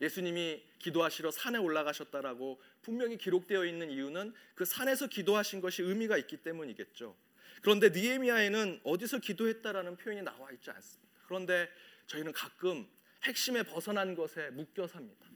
[0.00, 7.16] 예수님이 기도하시러 산에 올라가셨다라고 분명히 기록되어 있는 이유는 그 산에서 기도하신 것이 의미가 있기 때문이겠죠.
[7.62, 11.12] 그런데 니에미아에는 어디서 기도했다라는 표현이 나와 있지 않습니다.
[11.26, 11.70] 그런데
[12.12, 12.86] 저희는 가끔
[13.22, 15.26] 핵심에 벗어난 것에 묶여 삽니다.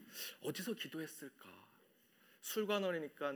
[0.41, 1.49] 어디서 기도했을까?
[2.41, 3.33] 술관원이니까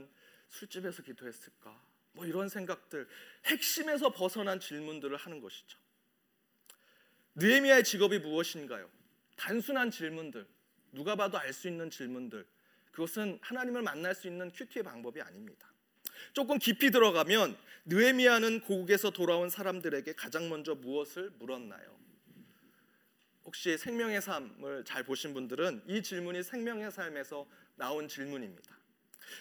[0.50, 1.82] 술집에서 기도했을까?
[2.14, 3.08] 뭐 이런 생각들
[3.46, 5.80] 핵심에서 벗어난 질문들을 하는 것이죠.
[7.36, 8.90] 느헤미야의 직업이 무엇인가요?
[9.38, 10.46] 단순한 질문들,
[10.92, 12.46] 누가 봐도 알 수 있는 질문들.
[12.92, 15.72] 그것은 하나님을 만날 수 있는 큐티의 방법이 아닙니다.
[16.34, 22.01] 조금 깊이 들어가면 느헤미야는 고국에서 돌아온 사람들에게 가장 먼저 무엇을 물었나요?
[23.46, 28.78] 혹시 생명의 삶을 잘 보신 분들은 이 질문이 생명의 삶에서 나온 질문입니다.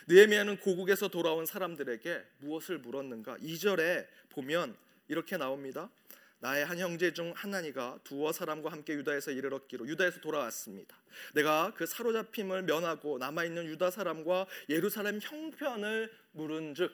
[0.07, 3.37] 느헤미야는 고국에서 돌아온 사람들에게 무엇을 물었는가?
[3.39, 4.77] 2절에 보면
[5.09, 5.91] 이렇게 나옵니다.
[6.39, 10.97] 나의 한 형제 중 하나니가 두어 사람과 함께 유다에서 이르렀기로 유다에서 돌아왔습니다.
[11.35, 16.93] 내가 그 사로잡힘을 면하고 남아 있는 유다 사람과 예루살렘 형편을 물은즉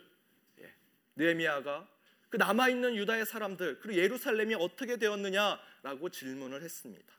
[0.60, 0.74] 예,
[1.14, 1.86] 느헤미야가
[2.36, 7.14] 그 남아 있는 유다의 사람들 그리고 예루살렘이 어떻게 되었느냐라고 질문을 했습니다.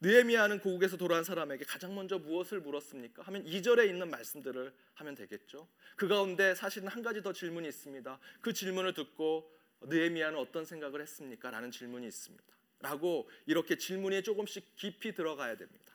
[0.00, 3.24] 느헤미야는 고국에서 돌아온 사람에게 가장 먼저 무엇을 물었습니까?
[3.24, 5.68] 하면 2절에 있는 말씀들을 하면 되겠죠.
[5.96, 8.18] 그 가운데 사실은 한 가지 더 질문이 있습니다.
[8.40, 11.50] 그 질문을 듣고 느헤미야는 어떤 생각을 했습니까?
[11.50, 12.44] 라는 질문이 있습니다.
[12.80, 15.92] 라고 이렇게 질문에 조금씩 깊이 들어가야 됩니다.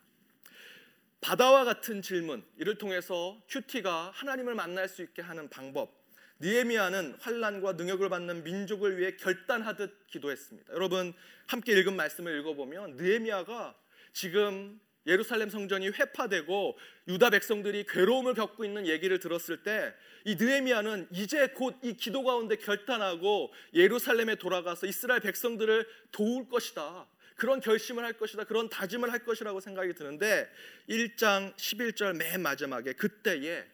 [1.21, 6.06] 바다와 같은 질문 이를 통해서 큐티가 하나님을 만날 수 있게 하는 방법
[6.41, 10.73] 니에미아는 환란과 능욕을 받는 민족을 위해 결단하듯 기도했습니다.
[10.73, 11.13] 여러분
[11.47, 13.75] 함께 읽은 말씀을 읽어보면 느에미아가
[14.13, 19.93] 지금 예루살렘 성전이 회파되고 유다 백성들이 괴로움을 겪고 있는 얘기를 들었을 때
[20.27, 27.07] 이 느헤미야는 이제 곧 이 기도 가운데 결단하고 예루살렘에 돌아가서 이스라엘 백성들을 도울 것이다.
[27.37, 28.43] 그런 결심을 할 것이다.
[28.43, 30.51] 그런 다짐을 할 것이라고 생각이 드는데
[30.89, 33.65] 1장 11절 맨 마지막에 그때에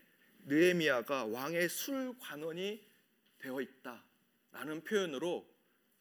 [0.45, 2.83] 느헤미야가 왕의 술 관원이
[3.39, 5.47] 되어 있다라는 표현으로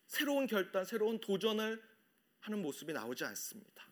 [0.07, 1.83] 새로운 결단, 새로운 도전을
[2.40, 3.87] 하는 모습이 나오지 않습니다.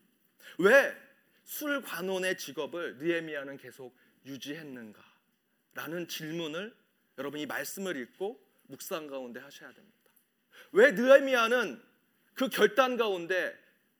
[0.57, 1.11] 왜
[1.51, 3.93] 술 관원의 직업을 느헤미야는 계속
[4.25, 5.03] 유지했는가?
[5.73, 6.73] 라는 질문을
[7.17, 9.97] 여러분이 말씀을 읽고 묵상 가운데 하셔야 됩니다.
[10.71, 11.81] 왜 느헤미야는
[12.33, 13.53] 그 결단 가운데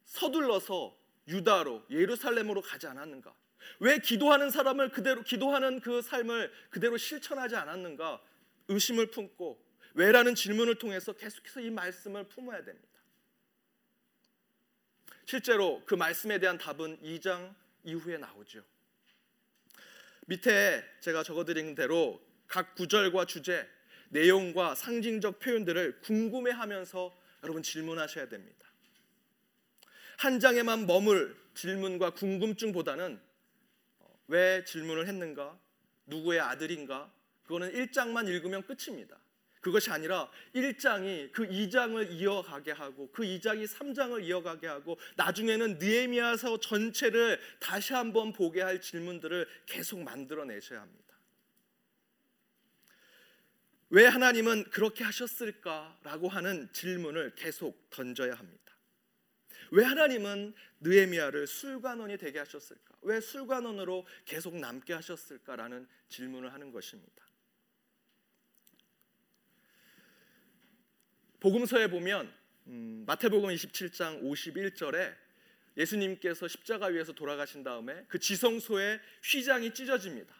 [0.06, 3.36] 서둘러서 유다로 예루살렘으로 가지 않았는가?
[3.80, 8.22] 왜 기도하는 사람을 그대로 기도하는 그 삶을 그대로 실천하지 않았는가?
[8.68, 9.62] 의심을 품고
[9.94, 12.88] 왜라는 질문을 통해서 계속해서 이 말씀을 품어야 됩니다.
[15.26, 18.64] 실제로 그 말씀에 대한 답은 2장 이후에 나오죠.
[20.28, 23.68] 밑에 제가 적어드린 대로 각 구절과 주제,
[24.10, 28.68] 내용과 상징적 표현들을 궁금해하면서 여러분 질문하셔야 됩니다.
[30.18, 33.20] 한 장에만 머물 질문과 궁금증보다는
[34.32, 35.60] 왜 질문을 했는가?
[36.06, 37.12] 누구의 아들인가?
[37.44, 39.20] 그거는 1장만 읽으면 끝입니다.
[39.60, 47.40] 그것이 아니라 1장이 그 2장을 이어가게 하고 그 2장이 3장을 이어가게 하고 나중에는 느헤미야서 전체를
[47.60, 51.02] 다시 한번 보게 할 질문들을 계속 만들어 내셔야 합니다.
[53.90, 58.61] 왜 하나님은 그렇게 하셨을까라고 하는 질문을 계속 던져야 합니다.
[59.72, 62.96] 왜 하나님은 느헤미야를 술관원이 되게 하셨을까?
[63.02, 67.26] 왜 술관원으로 계속 남게 하셨을까라는 질문을 하는 것입니다.
[71.40, 72.32] 복음서에 보면
[72.68, 75.16] 음, 마태복음 27장 51절에
[75.78, 80.36] 예수님께서 십자가 위에서 돌아가신 다음에 그 지성소에 휘장이 찢어집니다.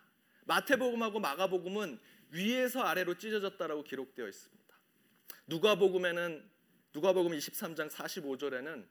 [0.46, 2.00] 마태복음하고 마가복음은
[2.32, 4.80] 위에서 아래로 찢어졌다라고 기록되어 있습니다.
[5.48, 6.50] 누가복음에는
[6.94, 8.86] 누가복음 23장 45절에는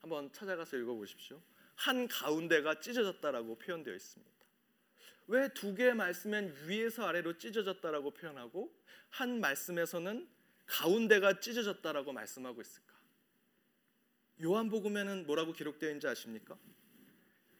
[0.00, 1.40] 한번 찾아가서 읽어보십시오.
[1.76, 4.30] 한 가운데가 찢어졌다라고 표현되어 있습니다.
[5.28, 8.74] 왜 두 개의 말씀엔 위에서 아래로 찢어졌다라고 표현하고
[9.10, 10.28] 한 말씀에서는
[10.66, 12.90] 가운데가 찢어졌다라고 말씀하고 있을까?
[14.42, 16.58] 요한복음에는 뭐라고 기록되어 있는지 아십니까?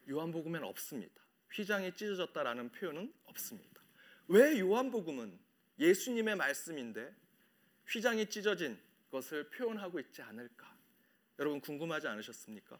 [0.08, 1.20] 요한복음에는 없습니다.
[1.52, 3.80] 휘장이 찢어졌다라는 표현은 없습니다.
[4.28, 5.38] 왜 요한복음은
[5.78, 7.14] 예수님의 말씀인데
[7.88, 8.78] 휘장이 찢어진
[9.10, 10.76] 것을 표현하고 있지 않을까?
[11.40, 12.78] 여러분 궁금하지 않으셨습니까?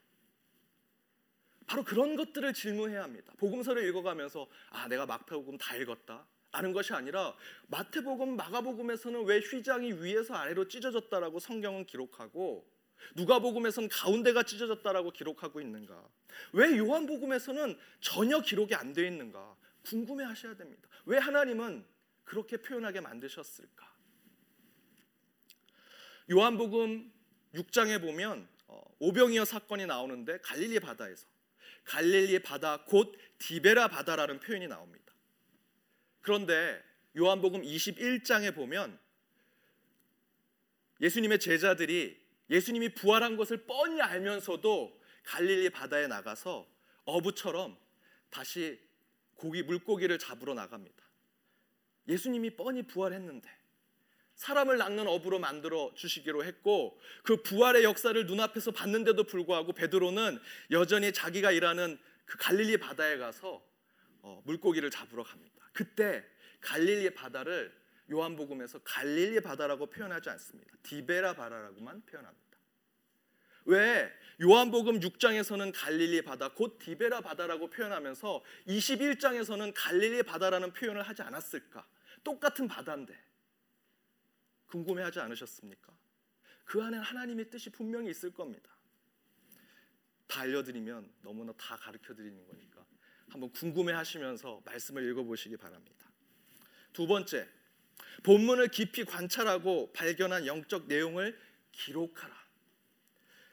[1.67, 3.33] 바로 그런 것들을 질문해야 합니다.
[3.39, 6.27] 복음서를 읽어가면서 아 내가 마태복음 다 읽었다.
[6.53, 7.35] 아는 것이 아니라
[7.69, 12.69] 마태복음, 마가복음에서는 왜 휘장이 위에서 아래로 찢어졌다라고 성경은 기록하고
[13.15, 16.07] 누가복음에서는 가운데가 찢어졌다라고 기록하고 있는가?
[16.53, 19.57] 왜 요한복음에서는 전혀 기록이 안 되어 있는가?
[19.85, 20.89] 궁금해 하셔야 됩니다.
[21.07, 21.87] 왜 하나님은
[22.25, 23.91] 그렇게 표현하게 만드셨을까?
[26.31, 27.20] 요한복음
[27.55, 31.27] 6장에 보면 어, 오병이어 사건이 나오는데 갈릴리 바다에서
[31.85, 35.13] 갈릴리 바다 곧 디베라 바다라는 표현이 나옵니다.
[36.21, 36.83] 그런데
[37.17, 38.99] 요한복음 21장에 보면
[41.01, 46.69] 예수님의 제자들이 예수님이 부활한 것을 뻔히 알면서도 갈릴리 바다에 나가서
[47.05, 47.77] 어부처럼
[48.29, 48.81] 다시
[49.35, 51.05] 고기 물고기를 잡으러 나갑니다.
[52.09, 53.49] 예수님이 뻔히 부활했는데
[54.41, 61.51] 사람을 낚는 어부로 만들어 주시기로 했고 그 부활의 역사를 눈앞에서 봤는데도 불구하고 베드로는 여전히 자기가
[61.51, 63.63] 일하는 그 갈릴리 바다에 가서
[64.23, 65.69] 어, 물고기를 잡으러 갑니다.
[65.75, 66.25] 그때
[66.63, 67.71] 갈릴리 바다를
[68.11, 70.73] 요한복음에서 갈릴리 바다라고 표현하지 않습니다.
[70.85, 72.59] 디베라 바다라고만 표현합니다.
[73.67, 81.87] 왜 요한복음 6장에서는 갈릴리 바다 곧 디베라 바다라고 표현하면서 21장에서는 갈릴리 바다라는 표현을 하지 않았을까?
[82.25, 83.30] 똑같은 바다인데
[84.71, 85.93] 궁금해하지 않으셨습니까?
[86.65, 88.71] 그 안에 하나님의 뜻이 분명히 있을 겁니다.
[90.27, 92.87] 다 알려드리면 너무나 다 가르쳐 드리는 거니까
[93.29, 96.11] 한번 궁금해하시면서 말씀을 읽어보시기 바랍니다.
[96.93, 97.49] 두 번째,
[98.23, 101.39] 본문을 깊이 관찰하고 발견한 영적 내용을
[101.73, 102.41] 기록하라.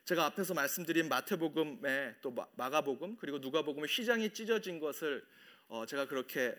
[0.06, 5.26] 제가 앞에서 말씀드린 마태복음에 또 마가복음 그리고 누가복음의 휘장이 찢어진 것을
[5.68, 6.56] 어 제가 그렇게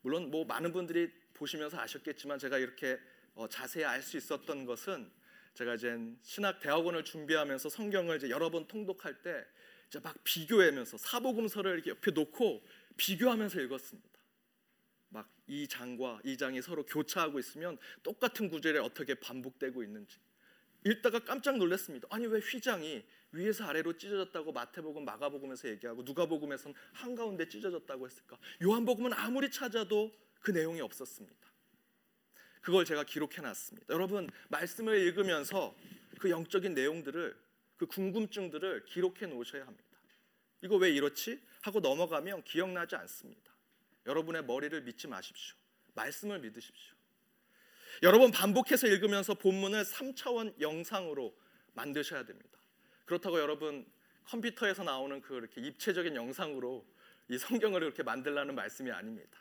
[0.00, 2.98] 물론 뭐 많은 분들이 보시면서 아셨겠지만 제가 이렇게
[3.36, 5.08] 어 자세히 알 수 있었던 것은
[5.54, 9.46] 제가 이제 신학 대학원을 준비하면서 성경을 이제 여러 번 통독할 때
[9.88, 14.18] 이제 막 비교하면서 사복음서를 이렇게 옆에 놓고 비교하면서 읽었습니다.
[15.10, 20.18] 막 이 장과 이 장이 서로 교차하고 있으면 똑같은 구절이 어떻게 반복되고 있는지
[20.84, 22.08] 읽다가 깜짝 놀랐습니다.
[22.10, 28.38] 아니 왜 휘장이 위에서 아래로 찢어졌다고 마태복음, 마가복음에서 얘기하고 누가복음에서는 한가운데 찢어졌다고 했을까?
[28.62, 31.36] 요한복음은 아무리 찾아도 그 내용이 없었습니다.
[32.66, 33.86] 그걸 제가 기록해 놨습니다.
[33.94, 35.72] 여러분 말씀을 읽으면서
[36.18, 37.36] 그 영적인 내용들을
[37.76, 39.84] 그 궁금증들을 기록해 놓으셔야 합니다.
[40.62, 41.40] 이거 왜 이렇지?
[41.62, 43.52] 하고 넘어가면 기억나지 않습니다.
[44.04, 45.54] 여러분의 머리를 믿지 마십시오.
[45.94, 46.96] 말씀을 믿으십시오.
[48.02, 51.38] 여러 번 반복해서 읽으면서 본문을 3차원 영상으로
[51.74, 52.58] 만드셔야 됩니다.
[53.04, 53.86] 그렇다고 여러분
[54.24, 56.84] 컴퓨터에서 나오는 그 이렇게 입체적인 영상으로
[57.28, 59.38] 이 성경을 이렇게 만들라는 말씀이 아닙니다.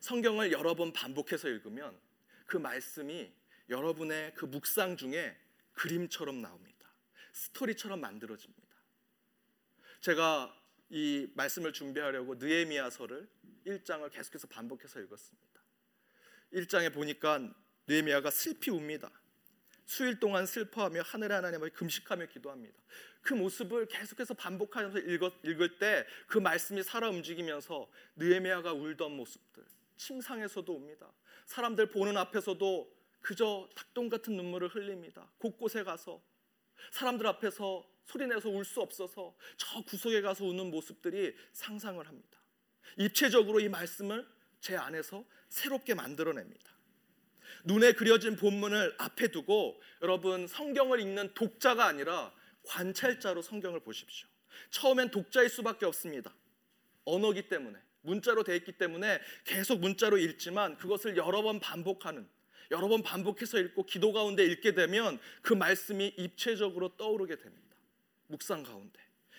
[0.00, 2.11] 성경을 여러 번 반복해서 읽으면
[2.52, 3.32] 그 말씀이
[3.70, 5.34] 여러분의 그 묵상 중에
[5.72, 6.92] 그림처럼 나옵니다.
[7.32, 8.76] 스토리처럼 만들어집니다.
[10.02, 10.54] 제가
[10.90, 13.26] 이 말씀을 준비하려고 느헤미야서를
[13.66, 15.62] 1장을 계속해서 반복해서 읽었습니다.
[16.52, 17.40] 1장에 보니까
[17.86, 19.10] 느헤미야가 슬피 웁니다.
[19.86, 22.78] 수일 동안 슬퍼하며 하늘 하나님을 금식하며 기도합니다.
[23.22, 29.64] 그 모습을 계속해서 반복하면서 읽었, 읽을 때 그 말씀이 살아 움직이면서 느헤미야가 울던 모습들
[29.96, 31.10] 침상에서도 옵니다.
[31.46, 35.30] 사람들 보는 앞에서도 그저 닭똥 같은 눈물을 흘립니다.
[35.38, 36.22] 곳곳에 가서
[36.90, 42.38] 사람들 앞에서 소리내서 울 수 없어서 저 구석에 가서 우는 모습들이 상상을 합니다.
[42.98, 44.26] 입체적으로 이 말씀을
[44.60, 46.72] 제 안에서 새롭게 만들어냅니다.
[47.64, 54.28] 눈에 그려진 본문을 앞에 두고 여러분 성경을 읽는 독자가 아니라 관찰자로 성경을 보십시오.
[54.70, 56.34] 처음엔 독자일 수밖에 없습니다.
[57.04, 62.28] 언어기 때문에 문자로 되어 있기 때문에 계속 문자로 읽지만 그것을 여러 번 반복하는
[62.70, 67.76] 여러 번 반복해서 읽고 기도 가운데 읽게 되면 그 말씀이 입체적으로 떠오르게 됩니다.
[68.28, 68.98] 묵상 가운데.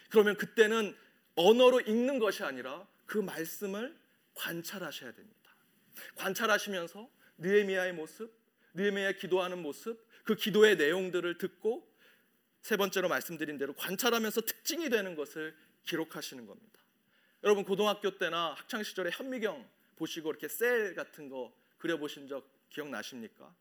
[0.09, 0.95] 그러면 그때는
[1.35, 3.97] 언어로 읽는 것이 아니라 그 말씀을
[4.35, 5.55] 관찰하셔야 됩니다.
[6.15, 7.09] 관찰하시면서
[7.39, 8.31] 느헤미야의 모습,
[8.75, 11.91] 느헤미야 기도하는 모습, 그 기도의 내용들을 듣고
[12.61, 16.82] 세 번째로 말씀드린 대로 관찰하면서 특징이 되는 것을 기록하시는 겁니다.
[17.43, 19.67] 여러분 고등학교 때나 학창 시절에 현미경
[19.97, 23.53] 보시고 이렇게 셀 같은 거 그려 보신 적 기억나십니까?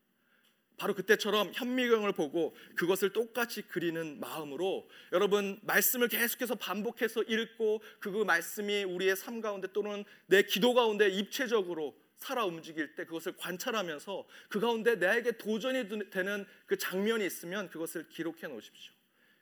[0.77, 8.85] 바로 그때처럼 현미경을 보고 그것을 똑같이 그리는 마음으로 여러분 말씀을 계속해서 반복해서 읽고 그 말씀이
[8.85, 14.95] 우리의 삶 가운데 또는 내 기도 가운데 입체적으로 살아 움직일 때 그것을 관찰하면서 그 가운데
[14.95, 18.93] 나에게 도전이 되는 그 장면이 있으면 그것을 기록해 놓으십시오.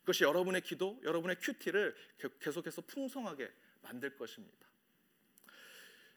[0.01, 1.95] 그것이 여러분의 기도, 여러분의 큐티를
[2.39, 3.47] 계속해서 풍성하게
[3.81, 4.67] 만들 것입니다.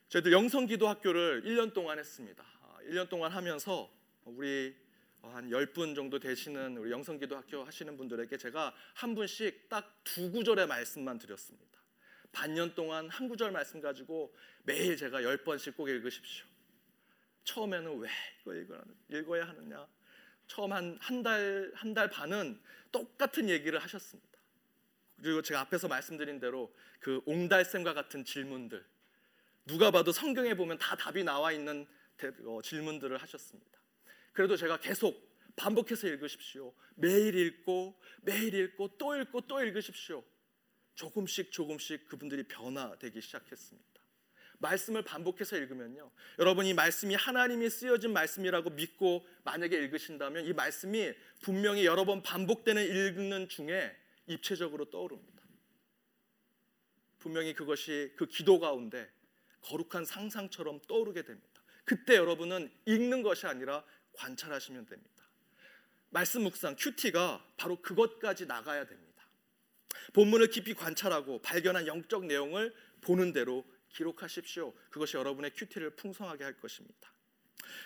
[0.08, 2.44] 저희들 영성 기도 학교를 1년 동안 했습니다.
[2.82, 3.90] 1년 아, 동안 하면서
[4.24, 4.74] 우리
[5.22, 10.30] 한 10분 정도 되시는 우리 영성 기도 학교 하시는 분들에게 제가 한 분씩 딱 두
[10.30, 11.80] 구절의 말씀만 드렸습니다.
[12.30, 14.34] 반년 동안 한 구절 말씀 가지고
[14.64, 16.46] 매일 제가 10번씩 꼭 읽으십시오.
[17.44, 18.10] 처음에는 왜
[18.60, 19.86] 이거 읽어야 하느냐?
[20.46, 22.60] 처음 한 한 달 한달 반은
[22.92, 24.33] 똑같은 얘기를 하셨습니다.
[25.22, 28.84] 그리고 제가 앞에서 말씀드린 대로 그 옹달샘과 같은 질문들
[29.66, 31.86] 누가 봐도 성경에 보면 다 답이 나와 있는
[32.44, 33.80] 어, 질문들을 하셨습니다.
[34.32, 36.72] 그래도 제가 계속 반복해서 읽으십시오.
[36.96, 40.22] 매일 읽고 매일 읽고 또 읽고 또 읽으십시오.
[40.94, 43.94] 조금씩 조금씩 그분들이 변화되기 시작했습니다.
[44.58, 46.10] 말씀을 반복해서 읽으면요.
[46.38, 51.12] 여러분 이 말씀이 하나님이 쓰여진 말씀이라고 믿고 만약에 읽으신다면 이 말씀이
[51.42, 53.94] 분명히 여러 번 반복되는 읽는 중에
[54.26, 55.42] 입체적으로 떠오릅니다.
[57.18, 59.10] 분명히 그것이 그 기도 가운데
[59.62, 61.62] 거룩한 상상처럼 떠오르게 됩니다.
[61.84, 65.14] 그때 여러분은 읽는 것이 아니라 관찰하시면 됩니다.
[66.10, 69.26] 말씀 묵상 큐티가 바로 그것까지 나가야 됩니다.
[70.12, 74.72] 본문을 깊이 관찰하고 발견한 영적 내용을 보는 대로 기록하십시오.
[74.90, 77.12] 그것이 여러분의 큐티를 풍성하게 할 것입니다.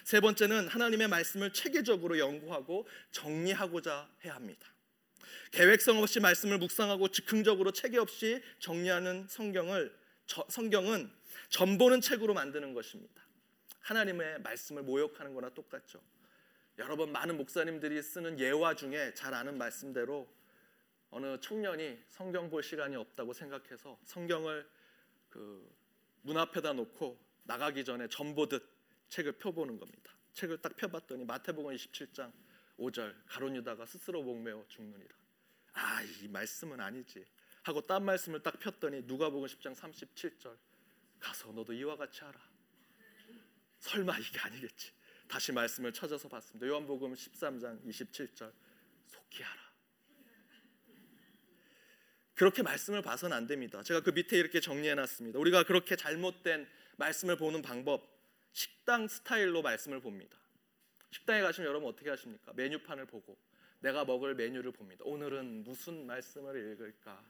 [0.05, 4.75] 세 번째는 하나님의 말씀을 체계적으로 연구하고 정리하고자 해야 합니다.
[5.53, 9.97] 계획성 없이 말씀을 묵상하고 즉흥적으로 체계 없이 정리하는 성경을
[10.49, 11.11] 성경은
[11.49, 13.23] 전보는 책으로 만드는 것입니다.
[13.81, 16.01] 하나님의 말씀을 모욕하는 거나 똑같죠.
[16.79, 20.29] 여러분 많은 목사님들이 쓰는 예화 중에 잘 아는 말씀대로
[21.11, 24.69] 어느 청년이 성경 볼 시간이 없다고 생각해서 성경을
[25.31, 25.79] 그
[26.23, 28.63] 문 앞에다 놓고 나가기 전에 전보듯
[29.09, 30.13] 책을 펴보는 겁니다.
[30.35, 32.31] 책을 딱 펴봤더니 마태복음 27장
[32.79, 35.18] 5절 가론 유다가 스스로 목매어 죽느니라.
[35.73, 37.25] 아, 이 말씀은 아니지.
[37.63, 40.57] 하고 딴 말씀을 딱 폈더니 누가복음 10장 37절
[41.21, 42.41] 가서 너도 이와 같이 하라.
[43.81, 44.93] 설마 이게 아니겠지.
[45.29, 46.67] 다시 말씀을 찾아서 봤습니다.
[46.67, 48.53] 요한복음 13장 27절
[49.07, 49.69] 속히 하라.
[52.35, 53.83] 그렇게 말씀을 봐서는 안 됩니다.
[53.83, 55.39] 제가 그 밑에 이렇게 정리해 놨습니다.
[55.39, 58.09] 우리가 그렇게 잘못된 말씀을 보는 방법
[58.53, 60.39] 식당 스타일로 말씀을 봅니다.
[61.11, 62.53] 식당에 가시면 여러분 어떻게 하십니까?
[62.55, 63.37] 메뉴판을 보고
[63.81, 65.05] 내가 먹을 메뉴를 봅니다.
[65.05, 67.23] 오늘은 무슨 말씀을 읽을까?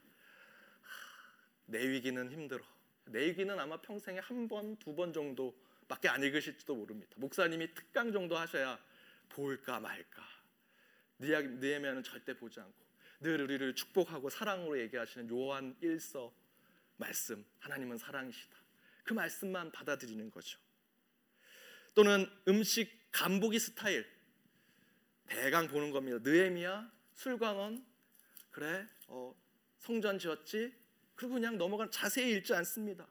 [1.65, 2.63] 내 위기는 힘들어.
[3.05, 7.13] 내 위기는 아마 평생에 한 번, 두 번 정도밖에 안 읽으실지도 모릅니다.
[7.17, 8.79] 목사님이 특강 정도 하셔야
[9.29, 10.23] 볼까 말까.
[11.19, 12.85] 느헤미야는 절대 보지 않고
[13.21, 16.31] 늘 우리를 축복하고 사랑으로 얘기하시는 요한 1서
[16.97, 18.57] 말씀 하나님은 사랑이시다.
[19.03, 20.59] 그 말씀만 받아들이는 거죠.
[21.93, 24.05] 또는 음식 간보기 스타일
[25.29, 26.19] 대강 보는 겁니다.
[26.21, 27.85] 느헤미야 술광원
[28.51, 29.33] 그래 어,
[29.77, 30.73] 성전 지었지
[31.15, 33.07] 그리고 그냥 넘어간 자세히 읽지 않습니다.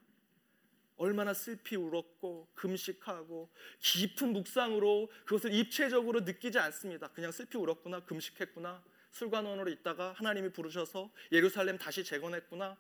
[0.97, 3.49] 얼마나 슬피 울었고 금식하고
[3.79, 7.09] 깊은 묵상으로 그것을 입체적으로 느끼지 않습니다.
[7.09, 12.77] 그냥 슬피 울었구나 금식했구나 술관원으로 있다가 하나님이 부르셔서 예루살렘 다시 재건했구나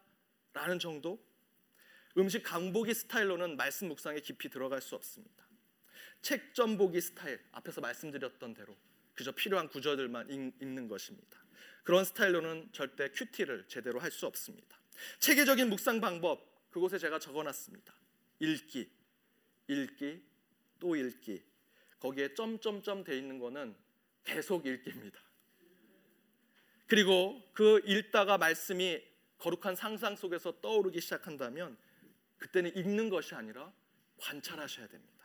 [0.52, 1.22] 라는 정도
[2.16, 5.46] 음식 강보기 스타일로는 말씀 묵상에 깊이 들어갈 수 없습니다.
[6.20, 8.76] 책점 보기 스타일 앞에서 말씀드렸던 대로
[9.18, 11.44] 그저 필요한 구절들만 읽는 것입니다.
[11.82, 14.78] 그런 스타일로는 절대 큐티를 제대로 할 수 없습니다.
[15.18, 17.92] 체계적인 묵상 방법 그곳에 제가 적어놨습니다.
[18.38, 18.88] 읽기,
[19.66, 20.22] 읽기,
[20.78, 21.42] 또 읽기.
[21.98, 23.74] 거기에 점점점 돼 있는 거는
[24.22, 25.20] 계속 읽기입니다.
[26.86, 29.02] 그리고 그 읽다가 말씀이
[29.38, 31.76] 거룩한 상상 속에서 떠오르기 시작한다면
[32.36, 33.72] 그때는 읽는 것이 아니라
[34.18, 35.17] 관찰하셔야 됩니다.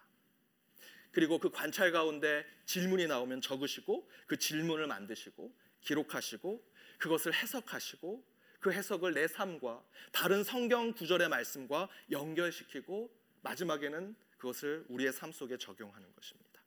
[1.14, 9.14] 그리고 그 관찰 가운데 질문이 나오면 적으시고 그 질문을 만드시고 기록하시고 그것을 해석하시고 그 해석을
[9.14, 16.62] 내 삶과 다른 성경 구절의 말씀과 연결시키고 마지막에는 그것을 우리의 삶 속에 적용하는 것입니다.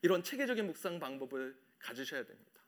[0.00, 2.62] 이런 체계적인 묵상 방법을 가지셔야 됩니다.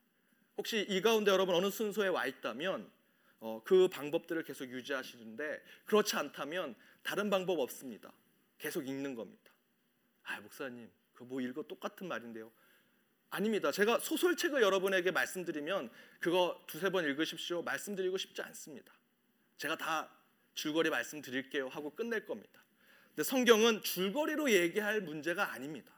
[0.57, 2.89] 혹시 이 가운데 여러분 어느 순서에 와 있다면
[3.39, 8.13] 어, 그 방법들을 계속 유지하시는데 그렇지 않다면 다른 방법 없습니다.
[8.57, 9.44] 계속 읽는 겁니다.
[10.25, 12.51] 아 목사님 그 뭐 읽어 똑같은 말인데요.
[13.29, 13.71] 아닙니다.
[13.71, 17.63] 제가 소설책을 여러분에게 말씀드리면 그거 두세 번 읽으십시오.
[17.63, 18.93] 말씀드리고 싶지 않습니다.
[19.57, 20.09] 제가 다
[20.53, 22.61] 줄거리 말씀드릴게요 하고 끝낼 겁니다.
[23.09, 25.91] 근데 성경은 줄거리로 얘기할 문제가 아닙니다.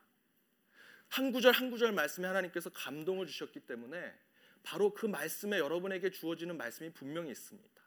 [1.10, 4.14] 한 구절 한 구절 말씀에 하나님께서 감동을 주셨기 때문에
[4.64, 7.82] 바로 그 말씀에 여러분에게 주어지는 말씀이 분명히 있습니다.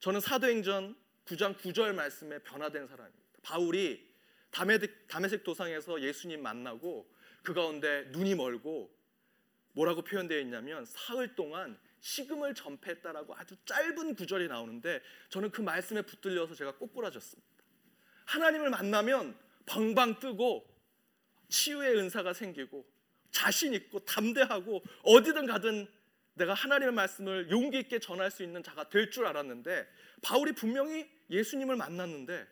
[0.00, 3.38] 저는 사도행전 9장 9절 말씀에 변화된 사람입니다.
[3.42, 4.11] 바울이
[4.52, 7.10] 담에색 도상에서 예수님 만나고
[7.42, 8.94] 그 가운데 눈이 멀고
[9.72, 15.00] 뭐라고 표현되어 있냐면 사흘 동안 식음을 전폐했다라고 아주 짧은 구절이 나오는데
[15.30, 17.48] 저는 그 말씀에 붙들려서 제가 꼬꾸라졌습니다.
[18.26, 19.36] 하나님을 만나면
[19.66, 20.66] 방방 뜨고
[21.48, 22.84] 치유의 은사가 생기고
[23.30, 25.88] 자신 있고 담대하고 어디든 가든
[26.34, 29.86] 내가 하나님의 말씀을 용기 있게 전할 수 있는 자가 될 줄 알았는데
[30.22, 32.46] 바울이 분명히 예수님을 만났는데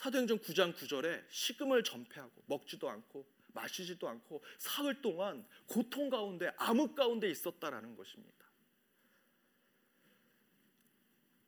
[0.00, 7.30] 사도행전 9장 9절에 식음을 전폐하고 먹지도 않고 마시지도 않고 사흘 동안 고통 가운데 암흑 가운데
[7.30, 8.46] 있었다라는 것입니다.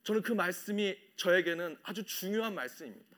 [0.03, 3.17] 저는 그 말씀이 저에게는 아주 중요한 말씀입니다.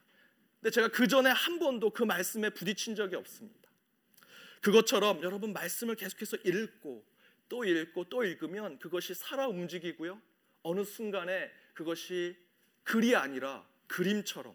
[0.60, 3.68] 근데 제가 그 전에 한 번도 그 말씀에 부딪힌 적이 없습니다.
[4.60, 7.04] 그것처럼 여러분 말씀을 계속해서 읽고
[7.48, 10.22] 또 읽고 또 읽으면 그것이 살아 움직이고요.
[10.62, 12.36] 어느 순간에 그것이
[12.84, 14.54] 글이 아니라 그림처럼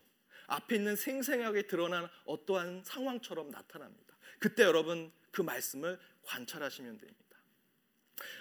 [0.49, 4.15] 앞에 있는 생생하게 드러난 어떠한 상황처럼 나타납니다.
[4.39, 7.19] 그때 여러분 그 말씀을 관찰하시면 됩니다.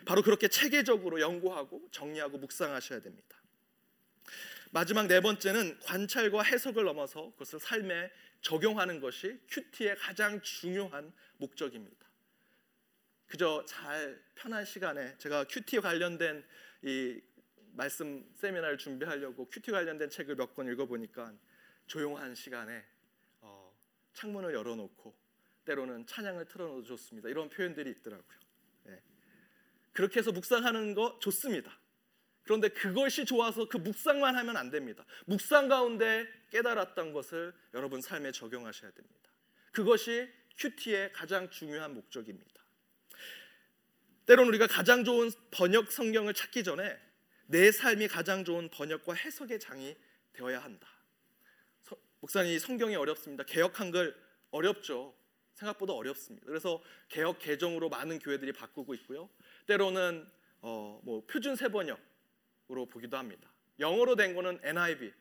[0.07, 3.37] 바로 그렇게 체계적으로 연구하고 정리하고 묵상하셔야 됩니다.
[4.71, 12.07] 마지막 네 번째는 관찰과 해석을 넘어서 그것을 삶에 적용하는 것이 큐티의 가장 중요한 목적입니다.
[13.27, 16.45] 그저 잘 편한 시간에 제가 QT 관련된
[16.83, 17.21] 이
[17.73, 21.33] 말씀 세미나를 준비하려고 QT 관련된 책을 몇 권 읽어보니까
[21.89, 22.85] 조용한 시간에
[23.41, 23.77] 어,
[24.13, 25.17] 창문을 열어놓고
[25.65, 27.29] 때로는 찬양을 틀어놔도 좋습니다.
[27.29, 28.39] 이런 표현들이 있더라고요.
[28.85, 29.03] 네.
[29.93, 31.79] 그렇게 해서 묵상하는 거 좋습니다.
[32.45, 35.05] 그런데 그것이 좋아서 그 묵상만 하면 안 됩니다.
[35.27, 39.31] 묵상 가운데 깨달았던 것을 여러분 삶에 적용하셔야 됩니다.
[39.73, 42.63] 그것이 큐티의 가장 중요한 목적입니다.
[44.25, 46.99] 때로는 우리가 가장 좋은 번역 성경을 찾기 전에
[47.47, 49.97] 내 삶이 가장 좋은 번역과 해석의 장이
[50.33, 50.89] 되어야 한다.
[52.21, 53.45] 목사님 성경이 어렵습니다.
[53.45, 54.17] 개혁 한글
[54.51, 55.15] 어렵죠.
[55.55, 56.47] 생각보다 어렵습니다.
[56.47, 59.29] 그래서 개혁 개정으로 많은 교회들이 바꾸고 있고요.
[59.67, 60.29] 때로는
[60.61, 63.51] 어, 뭐 표준 세번역으로 보기도 합니다.
[63.79, 65.13] 영어로 된 거는 NIV,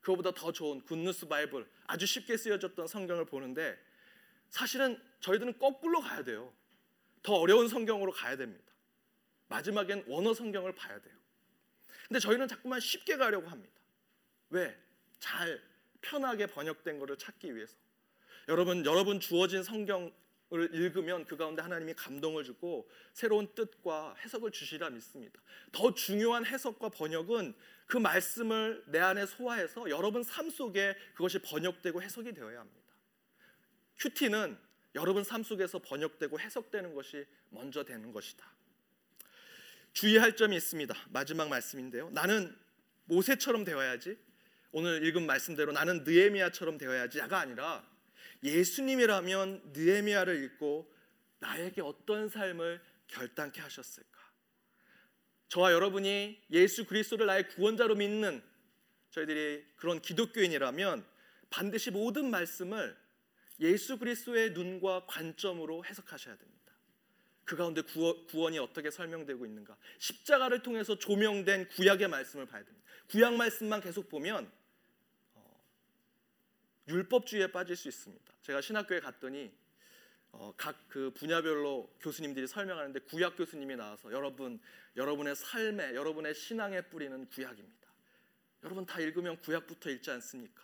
[0.00, 3.76] 그거보다 더 좋은 굿뉴스 바이블, 아주 쉽게 쓰여졌던 성경을 보는데
[4.50, 6.52] 사실은 저희들은 거꾸로 가야 돼요.
[7.22, 8.64] 더 어려운 성경으로 가야 됩니다.
[9.48, 11.14] 마지막엔 원어 성경을 봐야 돼요.
[12.06, 13.74] 근데 저희는 자꾸만 쉽게 가려고 합니다.
[14.50, 14.76] 왜?
[15.18, 15.60] 잘
[16.04, 17.74] 편하게 번역된 것을 찾기 위해서.
[18.48, 20.12] 여러분 여러분 주어진 성경을
[20.72, 25.40] 읽으면 그 가운데 하나님이 감동을 주고 새로운 뜻과 해석을 주시라 믿습니다.
[25.72, 27.54] 더 중요한 해석과 번역은
[27.86, 32.80] 그 말씀을 내 안에 소화해서 여러분 삶 속에 그것이 번역되고 해석이 되어야 합니다.
[33.98, 34.58] 큐티는
[34.94, 38.46] 여러분 삶 속에서 번역되고 해석되는 것이 먼저 되는 것이다.
[39.92, 40.94] 주의할 점이 있습니다.
[41.10, 42.10] 마지막 말씀인데요.
[42.10, 42.56] 나는
[43.04, 44.18] 모세처럼 되어야지.
[44.76, 47.88] 오늘 읽은 말씀대로 나는 느헤미야처럼 되어야지가 아니라
[48.42, 50.92] 예수님이라면 느헤미야를 읽고
[51.38, 54.18] 나에게 어떤 삶을 결단케 하셨을까?
[55.46, 58.42] 저와 여러분이 예수 그리스도를 나의 구원자로 믿는
[59.10, 61.06] 저희들이 그런 기독교인이라면
[61.50, 62.96] 반드시 모든 말씀을
[63.60, 66.72] 예수 그리스도의 눈과 관점으로 해석하셔야 됩니다.
[67.44, 69.76] 그 가운데 구원, 이 어떻게 설명되고 있는가?
[70.00, 72.84] 십자가를 통해서 조명된 구약의 말씀을 봐야 됩니다.
[73.08, 74.50] 구약 말씀만 계속 보면
[76.88, 78.32] 율법주의에 빠질 수 있습니다.
[78.42, 79.52] 제가 신학교에 갔더니
[80.32, 84.60] 어, 각 그 분야별로 교수님들이 설명하는데 구약 교수님이 나와서 여러분
[84.94, 87.88] 여러분의 삶에 여러분의 신앙에 뿌리는 구약입니다.
[88.62, 90.62] 여러분 다 읽으면 구약부터 읽지 않습니까?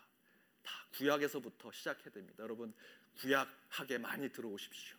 [0.63, 2.45] 다 구약에서부터 시작해야 됩니다.
[2.45, 2.73] 여러분
[3.19, 4.97] 구약학에 많이 들어오십시오.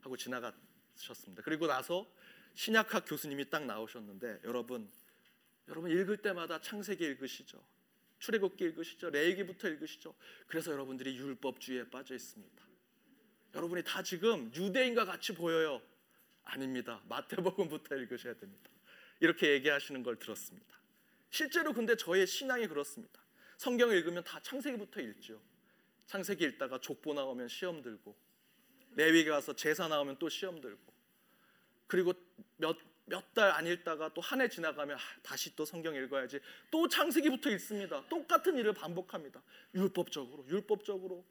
[0.00, 1.42] 하고 지나가셨습니다.
[1.42, 2.10] 그리고 나서
[2.54, 4.90] 신약학 교수님이 딱 나오셨는데 여러분
[5.68, 7.62] 여러분 읽을 때마다 창세기 읽으시죠.
[8.22, 9.10] 출애굽기 읽으시죠.
[9.10, 10.14] 레위기부터 읽으시죠.
[10.46, 12.62] 그래서 여러분들이 율법주의에 빠져 있습니다.
[13.54, 15.82] 여러분이 다 지금 유대인과 같이 보여요.
[16.44, 17.02] 아닙니다.
[17.08, 18.70] 마태복음부터 읽으셔야 됩니다.
[19.18, 20.78] 이렇게 얘기하시는 걸 들었습니다.
[21.30, 23.20] 실제로 근데 저의 신앙이 그렇습니다.
[23.56, 25.42] 성경을 읽으면 다 창세기부터 읽죠.
[26.06, 28.16] 창세기 읽다가 족보 나오면 시험 들고
[28.94, 30.92] 레위기 가서 제사 나오면 또 시험 들고
[31.88, 32.12] 그리고
[32.56, 32.76] 몇
[33.12, 36.40] 몇 달 안 읽다가 또 한 해 지나가면 아, 다시 또 성경 읽어야지
[36.70, 38.02] 또 창세기부터 읽습니다.
[38.08, 39.42] 똑같은 일을 반복합니다.
[39.74, 41.24] 율법적으로 율법적으로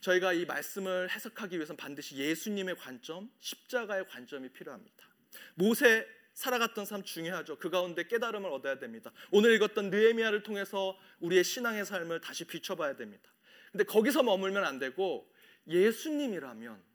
[0.00, 5.06] 저희가 이 말씀을 해석하기 위해서는 반드시 예수님의 관점, 십자가의 관점이 필요합니다.
[5.54, 7.58] 모세 살아갔던 삶 중요하죠.
[7.58, 9.12] 그 가운데 깨달음을 얻어야 됩니다.
[9.30, 13.30] 오늘 읽었던 느헤미야를 통해서 우리의 신앙의 삶을 다시 비춰봐야 됩니다.
[13.70, 15.30] 근데 거기서 머물면 안 되고
[15.66, 16.89] 예수님이라면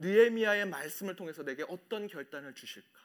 [0.00, 3.00] 느헤미야의 말씀을 통해서 내게 어떤 결단을 주실까?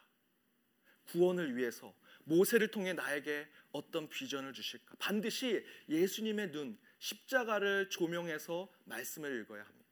[1.12, 1.94] 구원을 위해서
[2.24, 4.96] 모세를 통해 나에게 어떤 비전을 주실까?
[4.98, 9.86] 반드시 예수님의 눈, 십자가를 조명해서 말씀을 읽어야 합니다.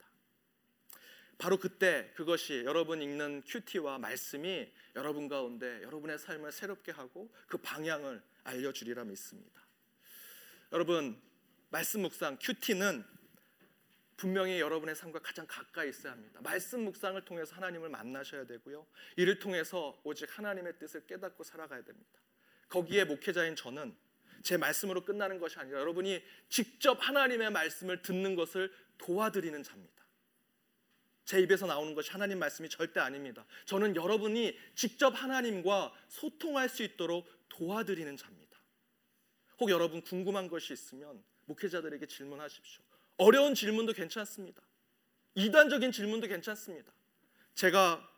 [1.37, 8.23] 바로 그때 그것이 여러분 읽는 큐티와 말씀이 여러분 가운데 여러분의 삶을 새롭게 하고 그 방향을
[8.43, 9.61] 알려주리라 믿습니다.
[10.71, 11.21] 여러분
[11.69, 13.03] 말씀 묵상 큐티는
[14.17, 16.39] 분명히 여러분의 삶과 가장 가까이 있어야 합니다.
[16.41, 18.85] 말씀 묵상을 통해서 하나님을 만나셔야 되고요.
[19.17, 22.21] 이를 통해서 오직 하나님의 뜻을 깨닫고 살아가야 됩니다.
[22.69, 23.95] 거기에 목회자인 저는
[24.43, 30.03] 제 말씀으로 끝나는 것이 아니라 여러분이 직접 하나님의 말씀을 듣는 것을 도와드리는 자입니다.
[31.25, 33.45] 제 입에서 나오는 것이 하나님 말씀이 절대 아닙니다.
[33.65, 38.59] 저는 여러분이 직접 하나님과 소통할 수 있도록 도와드리는 자입니다.
[39.59, 42.83] 혹 여러분 궁금한 것이 있으면 목회자들에게 질문하십시오.
[43.17, 44.61] 어려운 질문도 괜찮습니다.
[45.35, 46.91] 이단적인 질문도 괜찮습니다.
[47.55, 48.09] 제가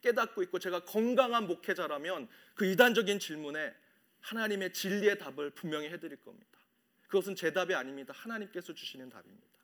[0.00, 3.74] 깨닫고 있고 제가 건강한 목회자라면 그 이단적인 질문에
[4.20, 6.58] 하나님의 진리의 답을 분명히 해드릴 겁니다.
[7.08, 8.12] 그것은 제 답이 아닙니다.
[8.16, 9.54] 하나님께서 주시는 답입니다.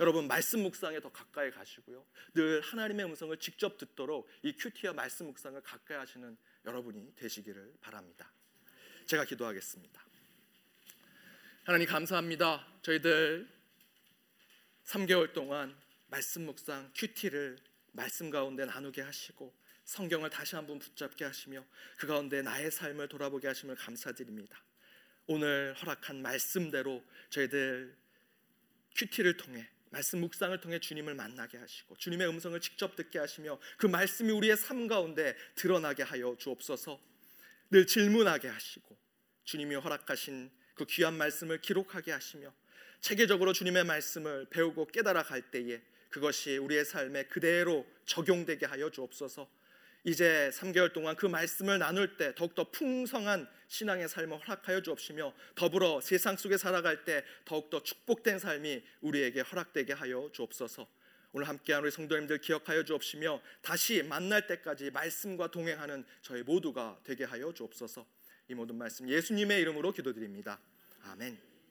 [0.00, 2.04] 여러분 말씀 묵상에 더 가까이 가시고요.
[2.34, 8.30] 늘 하나님의 음성을 직접 듣도록 이 큐티와 말씀 묵상을 가까이 하시는 여러분이 되시기를 바랍니다.
[9.06, 10.04] 제가 기도하겠습니다.
[11.64, 12.66] 하나님 감사합니다.
[12.82, 13.55] 저희들
[14.86, 15.76] 3개월 동안
[16.06, 17.58] 말씀 묵상 큐티를
[17.92, 19.52] 말씀 가운데 나누게 하시고
[19.84, 21.64] 성경을 다시 한번 붙잡게 하시며
[21.96, 24.62] 그 가운데 나의 삶을 돌아보게 하심을 감사드립니다.
[25.26, 27.96] 오늘 허락한 말씀대로 저희들
[28.94, 34.30] 큐티를 통해 말씀 묵상을 통해 주님을 만나게 하시고 주님의 음성을 직접 듣게 하시며 그 말씀이
[34.30, 37.00] 우리의 삶 가운데 드러나게 하여 주옵소서.
[37.70, 38.96] 늘 질문하게 하시고
[39.44, 42.54] 주님이 허락하신 그 귀한 말씀을 기록하게 하시며
[43.00, 49.48] 체계적으로 주님의 말씀을 배우고 깨달아 갈 때에 그것이 우리의 삶에 그대로 적용되게 하여 주옵소서.
[50.04, 56.36] 이제 3개월 동안 그 말씀을 나눌 때 더욱더 풍성한 신앙의 삶을 허락하여 주옵시며 더불어 세상
[56.36, 60.86] 속에 살아갈 때 더욱더 축복된 삶이 우리에게 허락되게 하여 주옵소서.
[61.32, 67.52] 오늘 함께한 우리 성도님들 기억하여 주옵시며 다시 만날 때까지 말씀과 동행하는 저희 모두가 되게 하여
[67.52, 68.06] 주옵소서.
[68.48, 70.60] 이 모든 말씀 예수님의 이름으로 기도드립니다.
[71.02, 71.55] 아멘.